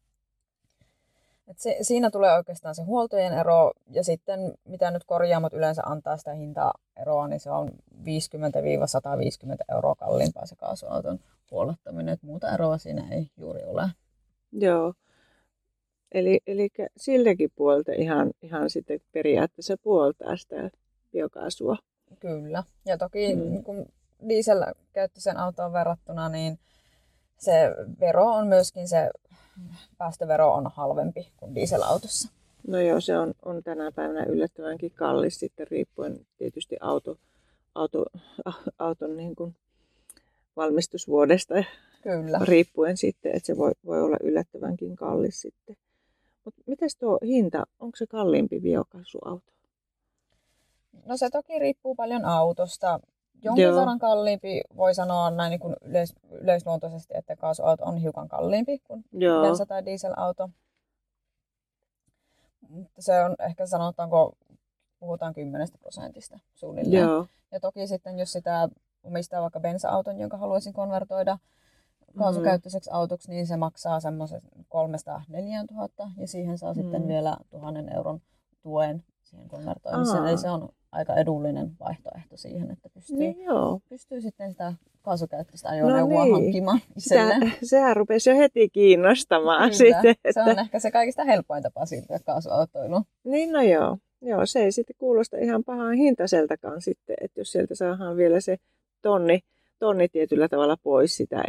Et 1.48 1.58
se, 1.58 1.76
siinä 1.82 2.10
tulee 2.10 2.36
oikeastaan 2.36 2.74
se 2.74 2.82
huoltojen 2.82 3.32
ero 3.32 3.72
ja 3.90 4.04
sitten 4.04 4.54
mitä 4.64 4.90
nyt 4.90 5.04
korjaamot 5.04 5.52
yleensä 5.52 5.82
antaa 5.82 6.16
sitä 6.16 6.34
hintaeroa, 6.34 7.28
niin 7.28 7.40
se 7.40 7.50
on 7.50 7.68
50-150 7.68 8.04
euroa 9.74 9.94
kalliimpaa 9.94 10.46
se 10.46 10.56
kaasuauton 10.56 11.18
huollattaminen. 11.50 12.14
Et 12.14 12.22
muuta 12.22 12.54
eroa 12.54 12.78
siinä 12.78 13.08
ei 13.10 13.30
juuri 13.36 13.64
ole. 13.64 13.88
Joo. 14.52 14.94
Eli, 16.12 16.40
eli 16.46 16.68
silläkin 16.96 17.50
puolta 17.56 17.92
ihan, 17.92 18.30
ihan 18.42 18.70
sitten 18.70 19.00
periaatteessa 19.12 19.76
puoltaa 19.82 20.36
sitä 20.36 20.70
biokaasua. 21.12 21.76
Kyllä. 22.20 22.64
Ja 22.86 22.98
toki 22.98 23.36
mm. 23.36 23.64
kun 23.64 23.86
dieselkäyttöisen 24.28 25.36
autoon 25.36 25.72
verrattuna, 25.72 26.28
niin 26.28 26.58
se 27.38 27.52
vero 28.00 28.26
on 28.26 28.46
myöskin 28.46 28.88
se 28.88 29.10
päästövero 29.98 30.52
on 30.52 30.70
halvempi 30.74 31.32
kuin 31.36 31.54
dieselautossa. 31.54 32.28
No 32.68 32.80
joo, 32.80 33.00
se 33.00 33.18
on, 33.18 33.34
on 33.44 33.62
tänä 33.62 33.92
päivänä 33.92 34.24
yllättävänkin 34.24 34.90
kallis 34.90 35.38
sitten 35.38 35.66
riippuen 35.70 36.26
tietysti 36.38 36.76
auto, 36.80 37.16
auto, 37.74 38.04
auton 38.78 39.16
niin 39.16 39.34
kuin 39.36 39.56
valmistusvuodesta 40.56 41.54
Kyllä. 42.02 42.38
riippuen 42.42 42.96
sitten, 42.96 43.36
että 43.36 43.46
se 43.46 43.56
voi, 43.56 43.72
voi 43.86 44.02
olla 44.02 44.16
yllättävänkin 44.22 44.96
kallis 44.96 45.40
sitten. 45.40 45.76
Mutta 46.44 46.62
miten 46.66 46.88
tuo 46.98 47.18
hinta, 47.22 47.66
onko 47.78 47.96
se 47.96 48.06
kalliimpi 48.06 48.60
biokaasuauto? 48.60 49.52
No 51.04 51.16
se 51.16 51.30
toki 51.30 51.58
riippuu 51.58 51.94
paljon 51.94 52.24
autosta. 52.24 53.00
Jonkin 53.42 53.64
Joo. 53.64 53.76
verran 53.76 53.98
kalliimpi, 53.98 54.60
voi 54.76 54.94
sanoa 54.94 55.30
näin 55.30 55.50
niin 55.50 55.60
kuin 55.60 55.76
yleis, 55.82 56.14
yleisluontoisesti, 56.30 57.14
että 57.16 57.36
kaasuauto 57.36 57.84
on 57.84 57.96
hiukan 57.96 58.28
kalliimpi 58.28 58.78
kuin 58.78 59.04
Joo. 59.12 59.44
bensa- 59.44 59.66
tai 59.66 59.84
dieselauto. 59.84 60.50
Mutta 62.68 63.02
se 63.02 63.24
on 63.24 63.34
ehkä 63.38 63.66
sanotaanko, 63.66 64.32
puhutaan 64.98 65.34
10 65.34 65.68
prosentista 65.80 66.38
suunnilleen. 66.54 67.02
Joo. 67.02 67.26
Ja 67.52 67.60
toki 67.60 67.86
sitten, 67.86 68.18
jos 68.18 68.32
sitä 68.32 68.68
omistaa 69.02 69.42
vaikka 69.42 69.60
bensa-auton, 69.60 70.18
jonka 70.18 70.36
haluaisin 70.36 70.72
konvertoida 70.72 71.38
kaasukäyttöiseksi 72.18 72.90
autoksi, 72.92 73.30
niin 73.30 73.46
se 73.46 73.56
maksaa 73.56 74.00
semmoisen 74.00 74.40
300 74.68 75.22
4000 75.28 76.10
ja 76.16 76.28
siihen 76.28 76.58
saa 76.58 76.72
mm. 76.72 76.82
sitten 76.82 77.08
vielä 77.08 77.36
tuhannen 77.50 77.96
euron 77.96 78.20
tuen 78.62 79.04
siihen 79.22 79.48
konvertoimiseen. 79.48 80.26
Eli 80.26 80.38
se 80.38 80.50
on 80.50 80.68
aika 80.92 81.16
edullinen 81.16 81.70
vaihtoehto 81.80 82.36
siihen, 82.36 82.70
että 82.70 82.88
pystyy, 82.88 83.16
niin 83.16 83.42
joo. 83.42 83.80
pystyy 83.88 84.20
sitten 84.20 84.50
sitä 84.50 84.72
kaasukäyttöistä 85.02 85.68
ajoneuvoa 85.68 86.18
no 86.18 86.24
niin. 86.24 86.34
hankkimaan 86.34 86.80
itselleen. 86.96 87.40
Sitä, 87.40 87.66
sehän 87.70 87.96
rupesi 87.96 88.30
jo 88.30 88.36
heti 88.36 88.68
kiinnostamaan. 88.68 89.70
Kyllä. 89.70 89.76
Sitten, 89.76 90.10
että... 90.10 90.44
Se 90.44 90.50
on 90.50 90.58
ehkä 90.58 90.78
se 90.78 90.90
kaikista 90.90 91.24
helpoin 91.24 91.62
tapa 91.62 91.86
siirtyä 91.86 92.18
kaasuautoiluun. 92.18 93.04
Niin 93.24 93.52
no 93.52 93.62
joo. 93.62 93.98
Joo, 94.22 94.46
se 94.46 94.60
ei 94.60 94.72
sitten 94.72 94.96
kuulosta 94.98 95.36
ihan 95.38 95.64
pahaan 95.64 95.94
hintaiseltakaan 95.94 96.82
sitten, 96.82 97.16
että 97.20 97.40
jos 97.40 97.52
sieltä 97.52 97.74
saadaan 97.74 98.16
vielä 98.16 98.40
se 98.40 98.56
tonni, 99.02 99.40
tonni 99.78 100.08
tietyllä 100.08 100.48
tavalla 100.48 100.76
pois 100.82 101.16
sitä 101.16 101.42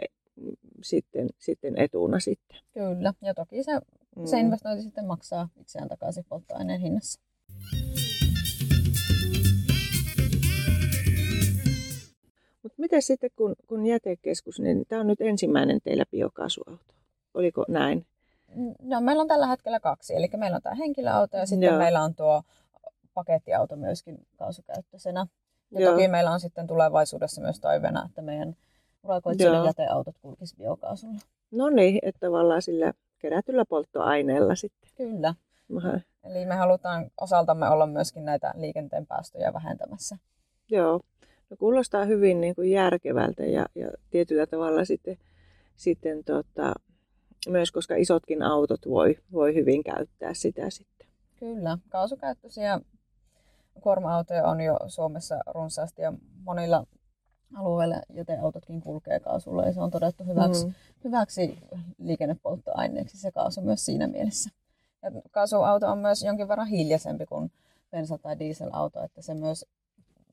sitten, 0.81 1.29
sitten 1.39 1.77
etuna 1.77 2.19
sitten. 2.19 2.57
Kyllä, 2.73 3.13
ja 3.21 3.33
toki 3.33 3.63
se, 3.63 3.71
mm. 4.15 4.25
se 4.25 4.39
investointi 4.39 4.83
sitten 4.83 5.05
maksaa 5.05 5.49
itseään 5.61 5.89
takaisin 5.89 6.25
polttoaineen 6.29 6.81
hinnassa. 6.81 7.21
Mutta 12.63 12.75
miten 12.77 13.01
sitten 13.01 13.29
kun, 13.35 13.55
kun 13.67 13.85
jätekeskus, 13.85 14.59
niin 14.59 14.85
tämä 14.87 15.01
on 15.01 15.07
nyt 15.07 15.21
ensimmäinen 15.21 15.79
teillä 15.83 16.05
biokaasuauto. 16.11 16.93
Oliko 17.33 17.65
näin? 17.67 18.05
No 18.81 19.01
meillä 19.01 19.21
on 19.21 19.27
tällä 19.27 19.47
hetkellä 19.47 19.79
kaksi. 19.79 20.15
Eli 20.15 20.29
meillä 20.37 20.55
on 20.55 20.61
tämä 20.61 20.75
henkilöauto 20.75 21.37
ja 21.37 21.45
sitten 21.45 21.67
Joo. 21.67 21.77
meillä 21.77 22.03
on 22.03 22.15
tuo 22.15 22.43
pakettiauto 23.13 23.75
myöskin 23.75 24.27
kaasukäyttöisenä. 24.35 25.27
Ja 25.71 25.81
Joo. 25.81 25.91
toki 25.91 26.07
meillä 26.07 26.31
on 26.31 26.39
sitten 26.39 26.67
tulevaisuudessa 26.67 27.41
myös 27.41 27.59
toiveena, 27.59 28.05
että 28.05 28.21
meidän 28.21 28.55
urakoitsijoiden 29.03 29.65
jäteautot 29.65 30.15
kulkisivat 30.21 30.57
biokaasulla. 30.57 31.19
No 31.51 31.69
niin, 31.69 31.99
että 32.01 32.27
tavallaan 32.27 32.61
sillä 32.61 32.93
kerätyllä 33.19 33.65
polttoaineella 33.65 34.55
sitten. 34.55 34.89
Kyllä. 34.97 35.35
Aha. 35.77 35.99
Eli 36.23 36.45
me 36.45 36.55
halutaan 36.55 37.11
osaltamme 37.21 37.69
olla 37.69 37.85
myöskin 37.85 38.25
näitä 38.25 38.53
liikenteen 38.57 39.07
päästöjä 39.07 39.53
vähentämässä. 39.53 40.17
Joo. 40.69 40.99
No 41.51 41.57
kuulostaa 41.57 42.05
hyvin 42.05 42.41
niin 42.41 42.55
kuin 42.55 42.71
järkevältä 42.71 43.45
ja, 43.45 43.65
ja 43.75 43.91
tietyllä 44.09 44.47
tavalla 44.47 44.85
sitten, 44.85 45.17
sitten 45.75 46.23
tota, 46.23 46.73
myös, 47.47 47.71
koska 47.71 47.95
isotkin 47.95 48.41
autot 48.41 48.79
voi, 48.89 49.17
voi 49.31 49.55
hyvin 49.55 49.83
käyttää 49.83 50.33
sitä 50.33 50.69
sitten. 50.69 51.07
Kyllä, 51.39 51.77
kaasukäyttöisiä 51.89 52.79
kuorma-autoja 53.81 54.47
on 54.47 54.61
jo 54.61 54.79
Suomessa 54.87 55.39
runsaasti 55.47 56.01
ja 56.01 56.13
monilla 56.43 56.85
alueilla 57.55 57.95
jäteautotkin 58.13 58.81
kulkee 58.81 59.19
kaasulla 59.19 59.65
ja 59.65 59.73
se 59.73 59.81
on 59.81 59.91
todettu 59.91 60.23
hyväksi, 60.23 60.65
mm. 60.65 60.73
hyväksi 61.03 61.59
liikennepolttoaineeksi 61.97 63.17
se 63.17 63.31
kaasu 63.31 63.61
myös 63.61 63.85
siinä 63.85 64.07
mielessä. 64.07 64.49
Ja 65.03 65.11
kaasuauto 65.31 65.87
on 65.87 65.97
myös 65.97 66.23
jonkin 66.23 66.47
verran 66.47 66.67
hiljaisempi 66.67 67.25
kuin 67.25 67.51
bensa- 67.91 68.17
tai 68.21 68.39
dieselauto, 68.39 69.03
että 69.03 69.21
se 69.21 69.33
myös 69.33 69.65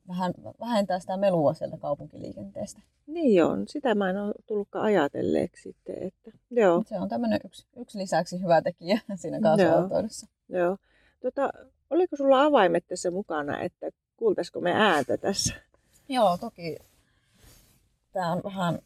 vähän 0.09 0.35
vähentää 0.61 0.99
sitä 0.99 1.17
melua 1.17 1.55
sieltä 1.55 1.77
kaupunkiliikenteestä. 1.77 2.81
Niin 3.07 3.35
joo, 3.35 3.57
sitä 3.67 3.95
mä 3.95 4.11
en 4.11 4.17
ole 4.17 4.35
tullutkaan 4.47 4.85
ajatelleeksi 4.85 5.63
sitten. 5.63 6.03
Että, 6.03 6.31
joo. 6.51 6.83
Se 6.87 7.01
on 7.01 7.09
tämmöinen 7.09 7.41
yksi, 7.45 7.67
yksi 7.77 7.99
lisäksi 7.99 8.43
hyvä 8.43 8.63
tekijä 8.63 9.01
siinä 9.17 9.41
kaasuautoilussa. 9.41 10.27
Joo. 10.49 10.65
joo. 10.65 10.77
Tota, 11.23 11.51
oliko 11.91 12.17
sulla 12.17 12.45
avaimet 12.45 12.87
tässä 12.87 13.11
mukana, 13.11 13.61
että 13.61 13.91
kuultaisiko 14.17 14.61
me 14.61 14.73
ääntä 14.73 15.17
tässä? 15.17 15.55
Joo, 16.09 16.39
toki. 16.39 16.77
Tämä 18.13 18.33
on 18.33 18.41
vähän 18.45 18.79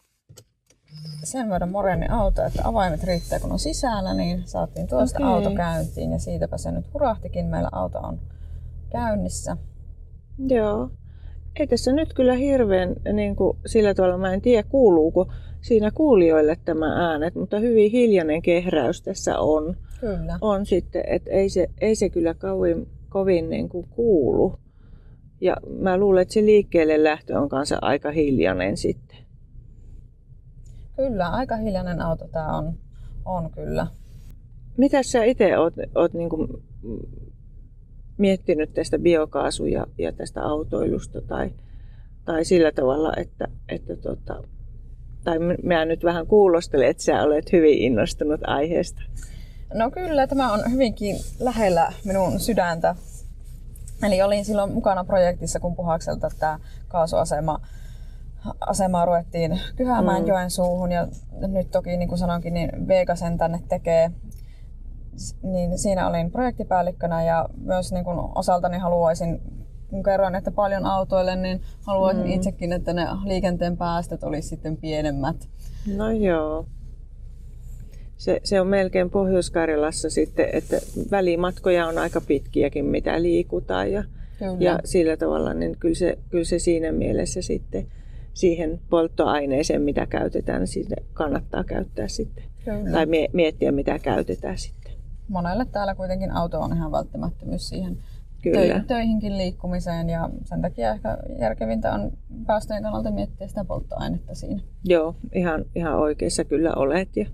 sen 1.25 1.51
verran 1.51 1.71
moderni 1.71 2.07
auto, 2.11 2.45
että 2.45 2.63
avaimet 2.65 3.05
riittää 3.05 3.41
kun 3.41 3.53
on 3.53 3.59
sisällä, 3.59 4.15
niin 4.15 4.49
saatiin 4.49 4.87
tuosta 4.87 5.19
okay. 5.19 5.33
auto 5.33 5.51
käyntiin 5.57 6.13
ja 6.13 6.19
siitäpä 6.19 6.59
se 6.59 6.73
nyt 6.73 6.95
hurahtikin. 6.95 7.47
Meillä 7.47 7.69
auto 7.73 7.99
on 7.99 8.21
käynnissä. 8.91 9.57
Joo. 10.49 10.91
Ei 11.61 11.67
tässä 11.67 11.93
nyt 11.93 12.15
kyllä 12.15 12.35
hirveän 12.35 12.97
niin 13.13 13.37
kuin, 13.37 13.59
sillä 13.67 13.95
tavalla, 13.95 14.19
mä 14.19 14.33
en 14.33 14.41
tiedä 14.41 14.69
kuuluuko 14.69 15.33
siinä 15.61 15.91
kuulijoille 15.91 16.57
tämä 16.65 17.11
äänet, 17.11 17.35
mutta 17.35 17.59
hyvin 17.59 17.91
hiljainen 17.91 18.43
kehräys 18.43 19.03
tässä 19.03 19.39
on. 19.39 19.77
Kyllä. 20.01 20.39
On 20.41 20.67
sitten, 20.67 21.05
että 21.07 21.31
ei 21.31 21.49
se, 21.49 21.69
ei 21.81 21.95
se 21.95 22.09
kyllä 22.09 22.35
kovin, 22.35 22.89
kovin 23.09 23.51
niin 23.51 23.69
kuin 23.69 23.89
kuulu. 23.91 24.59
Ja 25.41 25.57
mä 25.79 25.97
luulen, 25.97 26.23
että 26.23 26.35
se 26.35 26.45
liikkeelle 26.45 27.05
lähtö 27.05 27.39
on 27.39 27.49
kanssa 27.49 27.79
aika 27.81 28.11
hiljainen 28.11 28.77
sitten. 28.77 29.19
Kyllä, 30.97 31.29
aika 31.29 31.57
hiljainen 31.57 32.01
auto 32.01 32.29
tämä 32.29 32.59
on, 32.59 32.75
on 33.25 33.51
kyllä. 33.51 33.87
Mitä 34.77 35.03
sä 35.03 35.25
itse 35.25 35.59
oot, 35.59 35.75
oot 35.95 36.15
niin 36.15 36.29
kuin 36.29 36.49
miettinyt 38.23 38.75
tästä 38.75 38.99
biokaasu- 38.99 39.67
ja, 39.67 39.87
ja 39.99 40.13
tästä 40.13 40.43
autoilusta 40.43 41.21
tai, 41.21 41.51
tai 42.25 42.45
sillä 42.45 42.73
tavalla, 42.73 43.13
että, 43.17 43.49
että 43.69 43.97
tota, 43.97 44.43
tai 45.25 45.39
mä 45.63 45.85
nyt 45.85 46.05
vähän 46.05 46.27
kuulostelen, 46.27 46.89
että 46.89 47.03
sä 47.03 47.23
olet 47.23 47.53
hyvin 47.53 47.79
innostunut 47.79 48.41
aiheesta. 48.47 49.03
No 49.75 49.91
kyllä, 49.91 50.27
tämä 50.27 50.53
on 50.53 50.61
hyvinkin 50.73 51.17
lähellä 51.41 51.93
minun 52.05 52.41
sydäntä. 52.41 52.95
Eli 54.03 54.23
olin 54.23 54.45
silloin 54.45 54.73
mukana 54.73 55.05
projektissa, 55.05 55.61
kun 55.61 55.77
Puhakselta 55.77 56.31
tämä 56.39 56.59
kaasuasema 56.89 57.61
asemaa 58.61 59.05
ruvettiin 59.05 59.61
Kyhämään 59.77 60.23
mm. 60.23 60.29
joen 60.29 60.51
suuhun 60.51 60.93
ja 60.93 61.09
nyt 61.41 61.71
toki 61.71 61.97
niin 61.97 62.09
kuin 62.09 62.19
sanoinkin, 62.19 62.55
niin 62.55 62.89
Vega 62.89 63.17
sen 63.17 63.39
tänne 63.39 63.61
tekee 63.69 64.11
niin 65.43 65.79
siinä 65.79 66.09
olin 66.09 66.31
projektipäällikkönä 66.31 67.25
ja 67.25 67.49
myös 67.65 67.93
niin 67.93 68.05
kuin 68.05 68.19
osaltani 68.35 68.79
haluaisin, 68.79 69.41
kun 69.91 70.03
kerroin, 70.03 70.35
että 70.35 70.51
paljon 70.51 70.87
autoille, 70.87 71.37
niin 71.37 71.61
haluaisin 71.83 72.25
mm. 72.25 72.33
itsekin, 72.33 72.73
että 72.73 72.93
ne 72.93 73.07
liikenteen 73.25 73.77
päästöt 73.77 74.25
olisi 74.25 74.49
sitten 74.49 74.77
pienemmät. 74.77 75.49
No 75.97 76.11
joo. 76.11 76.67
Se, 78.17 78.41
se 78.45 78.61
on 78.61 78.67
melkein 78.67 79.11
Pohjois-Karjalassa 79.11 80.11
sitten, 80.11 80.49
että 80.53 80.77
välimatkoja 81.11 81.87
on 81.87 81.99
aika 81.99 82.21
pitkiäkin, 82.21 82.85
mitä 82.85 83.23
liikutaan. 83.23 83.93
Ja, 83.93 84.05
ja 84.59 84.79
sillä 84.85 85.17
tavalla, 85.17 85.55
niin 85.55 85.77
kyllä 85.79 85.95
se, 85.95 86.19
kyllä 86.31 86.45
se 86.45 86.59
siinä 86.59 86.93
mielessä 86.93 87.43
sitten 87.43 87.87
siihen 88.35 88.81
polttoaineeseen, 88.91 89.83
mitä 89.83 90.07
käytetään, 90.07 90.63
niin 90.75 90.87
kannattaa 91.13 91.65
käyttää 91.65 92.09
sitten. 92.09 92.45
Kyllä. 92.65 92.91
Tai 92.91 93.07
miettiä, 93.33 93.73
mitä 93.73 93.99
käytetään 93.99 94.59
sitten 94.59 94.82
monelle 95.29 95.65
täällä 95.65 95.95
kuitenkin 95.95 96.31
auto 96.31 96.61
on 96.61 96.77
ihan 96.77 96.93
välttämättömyys 96.93 97.69
siihen 97.69 97.99
Kyllä. 98.43 98.85
töihinkin 98.87 99.39
liikkumiseen 99.39 100.09
ja 100.09 100.31
sen 100.45 100.63
takia 100.63 100.93
ehkä 100.93 101.19
järkevintä 101.39 101.93
on 101.93 102.13
päästöjen 102.47 102.83
kannalta 102.83 103.11
miettiä 103.11 103.49
sitä 103.49 103.65
polttoainetta 103.65 104.35
siinä. 104.35 104.61
Joo, 104.85 105.17
ihan, 105.35 105.65
ihan 105.75 105.99
oikeassa 105.99 106.45
kyllä 106.45 106.73
olet 106.77 107.17
ja, 107.17 107.27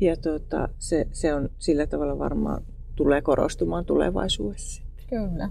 ja 0.00 0.16
tuota, 0.16 0.68
se, 0.78 1.06
se 1.12 1.34
on 1.34 1.48
sillä 1.58 1.86
tavalla 1.86 2.18
varmaan 2.18 2.62
tulee 2.96 3.22
korostumaan 3.22 3.84
tulevaisuudessa. 3.84 4.82
Kyllä. 5.10 5.48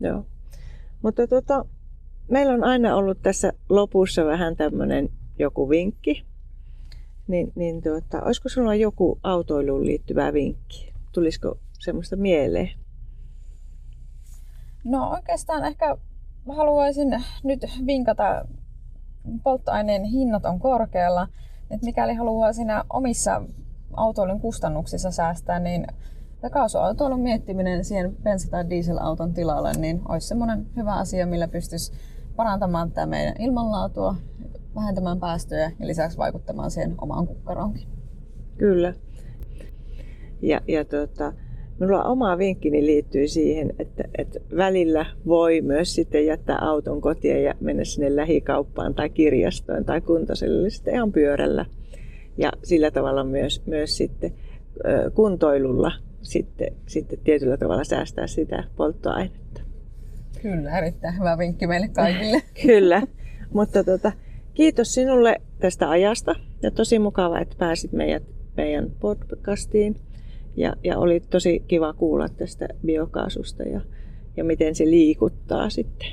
Joo. 0.00 0.26
Mutta 1.02 1.26
tuota, 1.26 1.64
meillä 2.28 2.54
on 2.54 2.64
aina 2.64 2.96
ollut 2.96 3.18
tässä 3.22 3.52
lopussa 3.68 4.24
vähän 4.24 4.56
tämmöinen 4.56 5.08
joku 5.38 5.70
vinkki. 5.70 6.24
Niin, 7.28 7.52
niin 7.54 7.82
tuota, 7.82 8.22
olisiko 8.22 8.48
sinulla 8.48 8.74
joku 8.74 9.18
autoiluun 9.22 9.86
liittyvä 9.86 10.32
vinkki? 10.32 10.89
Tulisiko 11.12 11.58
semmoista 11.78 12.16
mieleen? 12.16 12.70
No 14.84 15.10
oikeastaan 15.10 15.64
ehkä 15.64 15.96
haluaisin 16.48 17.24
nyt 17.44 17.60
vinkata, 17.86 18.44
polttoaineen 19.42 20.04
hinnat 20.04 20.44
on 20.44 20.60
korkealla, 20.60 21.28
että 21.70 21.86
mikäli 21.86 22.14
haluaa 22.14 22.52
siinä 22.52 22.84
omissa 22.90 23.42
autoilun 23.96 24.40
kustannuksissa 24.40 25.10
säästää, 25.10 25.58
niin 25.58 25.86
kaasuautoilun 26.52 27.20
miettiminen 27.20 27.84
siihen 27.84 28.16
bensa- 28.22 28.50
tai 28.50 28.70
dieselauton 28.70 29.34
tilalle, 29.34 29.72
niin 29.72 30.02
olisi 30.08 30.28
semmoinen 30.28 30.66
hyvä 30.76 30.94
asia, 30.94 31.26
millä 31.26 31.48
pystyisi 31.48 31.92
parantamaan 32.36 32.90
tämä 32.90 33.06
meidän 33.06 33.34
ilmanlaatua, 33.38 34.16
vähentämään 34.74 35.20
päästöjä 35.20 35.72
ja 35.78 35.86
lisäksi 35.86 36.18
vaikuttamaan 36.18 36.70
siihen 36.70 36.94
omaan 36.98 37.26
kukkaroonkin. 37.26 37.88
Kyllä. 38.58 38.94
Ja, 40.42 40.60
ja 40.68 40.84
tota, 40.84 41.32
minulla 41.78 42.04
oma 42.04 42.38
vinkkini 42.38 42.86
liittyy 42.86 43.28
siihen, 43.28 43.72
että, 43.78 44.04
että 44.18 44.38
välillä 44.56 45.06
voi 45.26 45.60
myös 45.60 45.94
sitten 45.94 46.26
jättää 46.26 46.58
auton 46.60 47.00
kotiin 47.00 47.44
ja 47.44 47.54
mennä 47.60 47.84
sinne 47.84 48.16
lähikauppaan 48.16 48.94
tai 48.94 49.10
kirjastoon 49.10 49.84
tai 49.84 50.00
kuntoselle 50.00 50.70
sitten 50.70 50.94
ihan 50.94 51.12
pyörällä. 51.12 51.66
Ja 52.38 52.52
sillä 52.62 52.90
tavalla 52.90 53.24
myös, 53.24 53.66
myös 53.66 53.96
sitten 53.96 54.32
kuntoilulla 55.14 55.92
sitten, 56.22 56.68
sitten 56.86 57.18
tietyllä 57.24 57.56
tavalla 57.56 57.84
säästää 57.84 58.26
sitä 58.26 58.64
polttoainetta. 58.76 59.60
Kyllä, 60.42 60.78
erittäin 60.78 61.18
hyvä 61.18 61.38
vinkki 61.38 61.66
meille 61.66 61.88
kaikille. 61.88 62.42
Kyllä, 62.66 63.02
mutta 63.52 63.84
tota, 63.84 64.12
kiitos 64.54 64.94
sinulle 64.94 65.40
tästä 65.60 65.90
ajasta 65.90 66.34
ja 66.62 66.70
tosi 66.70 66.98
mukava, 66.98 67.40
että 67.40 67.56
pääsit 67.58 67.92
meidät, 67.92 68.22
meidän 68.56 68.90
podcastiin. 69.00 69.96
Ja, 70.56 70.72
ja 70.84 70.98
oli 70.98 71.20
tosi 71.20 71.64
kiva 71.68 71.92
kuulla 71.92 72.28
tästä 72.28 72.68
biokaasusta 72.86 73.62
ja, 73.62 73.80
ja 74.36 74.44
miten 74.44 74.74
se 74.74 74.84
liikuttaa 74.84 75.70
sitten. 75.70 76.08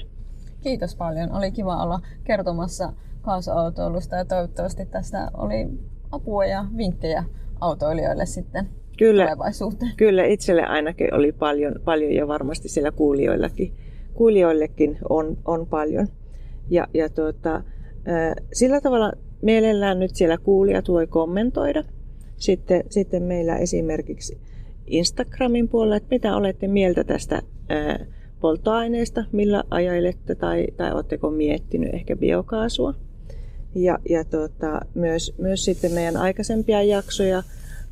Kiitos 0.61 0.95
paljon. 0.95 1.31
Oli 1.31 1.51
kiva 1.51 1.83
olla 1.83 1.99
kertomassa 2.23 2.93
kaasuautoilusta 3.21 4.15
ja 4.15 4.25
toivottavasti 4.25 4.85
tästä 4.85 5.31
oli 5.33 5.67
apua 6.11 6.45
ja 6.45 6.65
vinkkejä 6.77 7.23
autoilijoille 7.61 8.25
sitten 8.25 8.69
kyllä, 8.97 9.23
tulevaisuuteen. 9.23 9.91
Kyllä, 9.97 10.25
itselle 10.25 10.63
ainakin 10.65 11.13
oli 11.13 11.31
paljon, 11.31 11.75
paljon 11.85 12.13
ja 12.13 12.27
varmasti 12.27 12.69
siellä 12.69 12.91
kuulijoillakin, 12.91 13.73
kuulijoillekin 14.13 14.97
on, 15.09 15.37
on 15.45 15.67
paljon. 15.67 16.07
Ja, 16.69 16.87
ja 16.93 17.09
tuota, 17.09 17.63
sillä 18.53 18.81
tavalla 18.81 19.11
mielellään 19.41 19.99
nyt 19.99 20.15
siellä 20.15 20.37
kuulijat 20.37 20.87
voi 20.87 21.07
kommentoida. 21.07 21.83
Sitten, 22.37 22.83
sitten 22.89 23.23
meillä 23.23 23.57
esimerkiksi 23.57 24.37
Instagramin 24.87 25.69
puolella, 25.69 25.95
että 25.95 26.09
mitä 26.11 26.35
olette 26.35 26.67
mieltä 26.67 27.03
tästä 27.03 27.41
ää, 27.69 28.05
polttoaineesta, 28.39 29.25
millä 29.31 29.63
ajailette 29.69 30.35
tai, 30.35 30.67
tai 30.77 30.91
oletteko 30.91 31.29
miettinyt 31.29 31.93
ehkä 31.93 32.15
biokaasua. 32.15 32.93
Ja, 33.75 33.99
ja 34.09 34.23
tuota, 34.23 34.81
myös, 34.93 35.35
myös 35.37 35.65
sitten 35.65 35.91
meidän 35.91 36.17
aikaisempia 36.17 36.83
jaksoja 36.83 37.43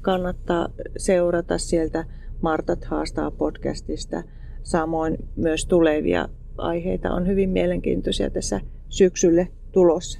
kannattaa 0.02 0.70
seurata 0.98 1.58
sieltä 1.58 2.06
Martat 2.42 2.86
haastaa 2.86 3.32
podcastista. 3.32 4.24
Samoin 4.64 5.18
myös 5.36 5.66
tulevia 5.66 6.30
aiheita 6.58 7.12
on 7.12 7.28
hyvin 7.28 7.50
mielenkiintoisia 7.50 8.30
tässä 8.30 8.62
syksylle 8.90 9.48
tulossa. 9.72 10.20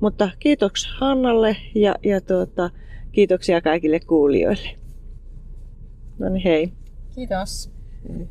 Mutta 0.00 0.30
kiitos 0.38 0.88
Hannalle 0.98 1.56
ja, 1.74 1.94
ja 2.04 2.20
tuota, 2.20 2.70
kiitoksia 3.18 3.60
kaikille 3.60 4.00
kuulijoille. 4.00 4.68
No 6.18 6.28
niin 6.28 6.42
hei. 6.44 6.72
Kiitos. 7.14 7.70
Mm. 8.08 8.28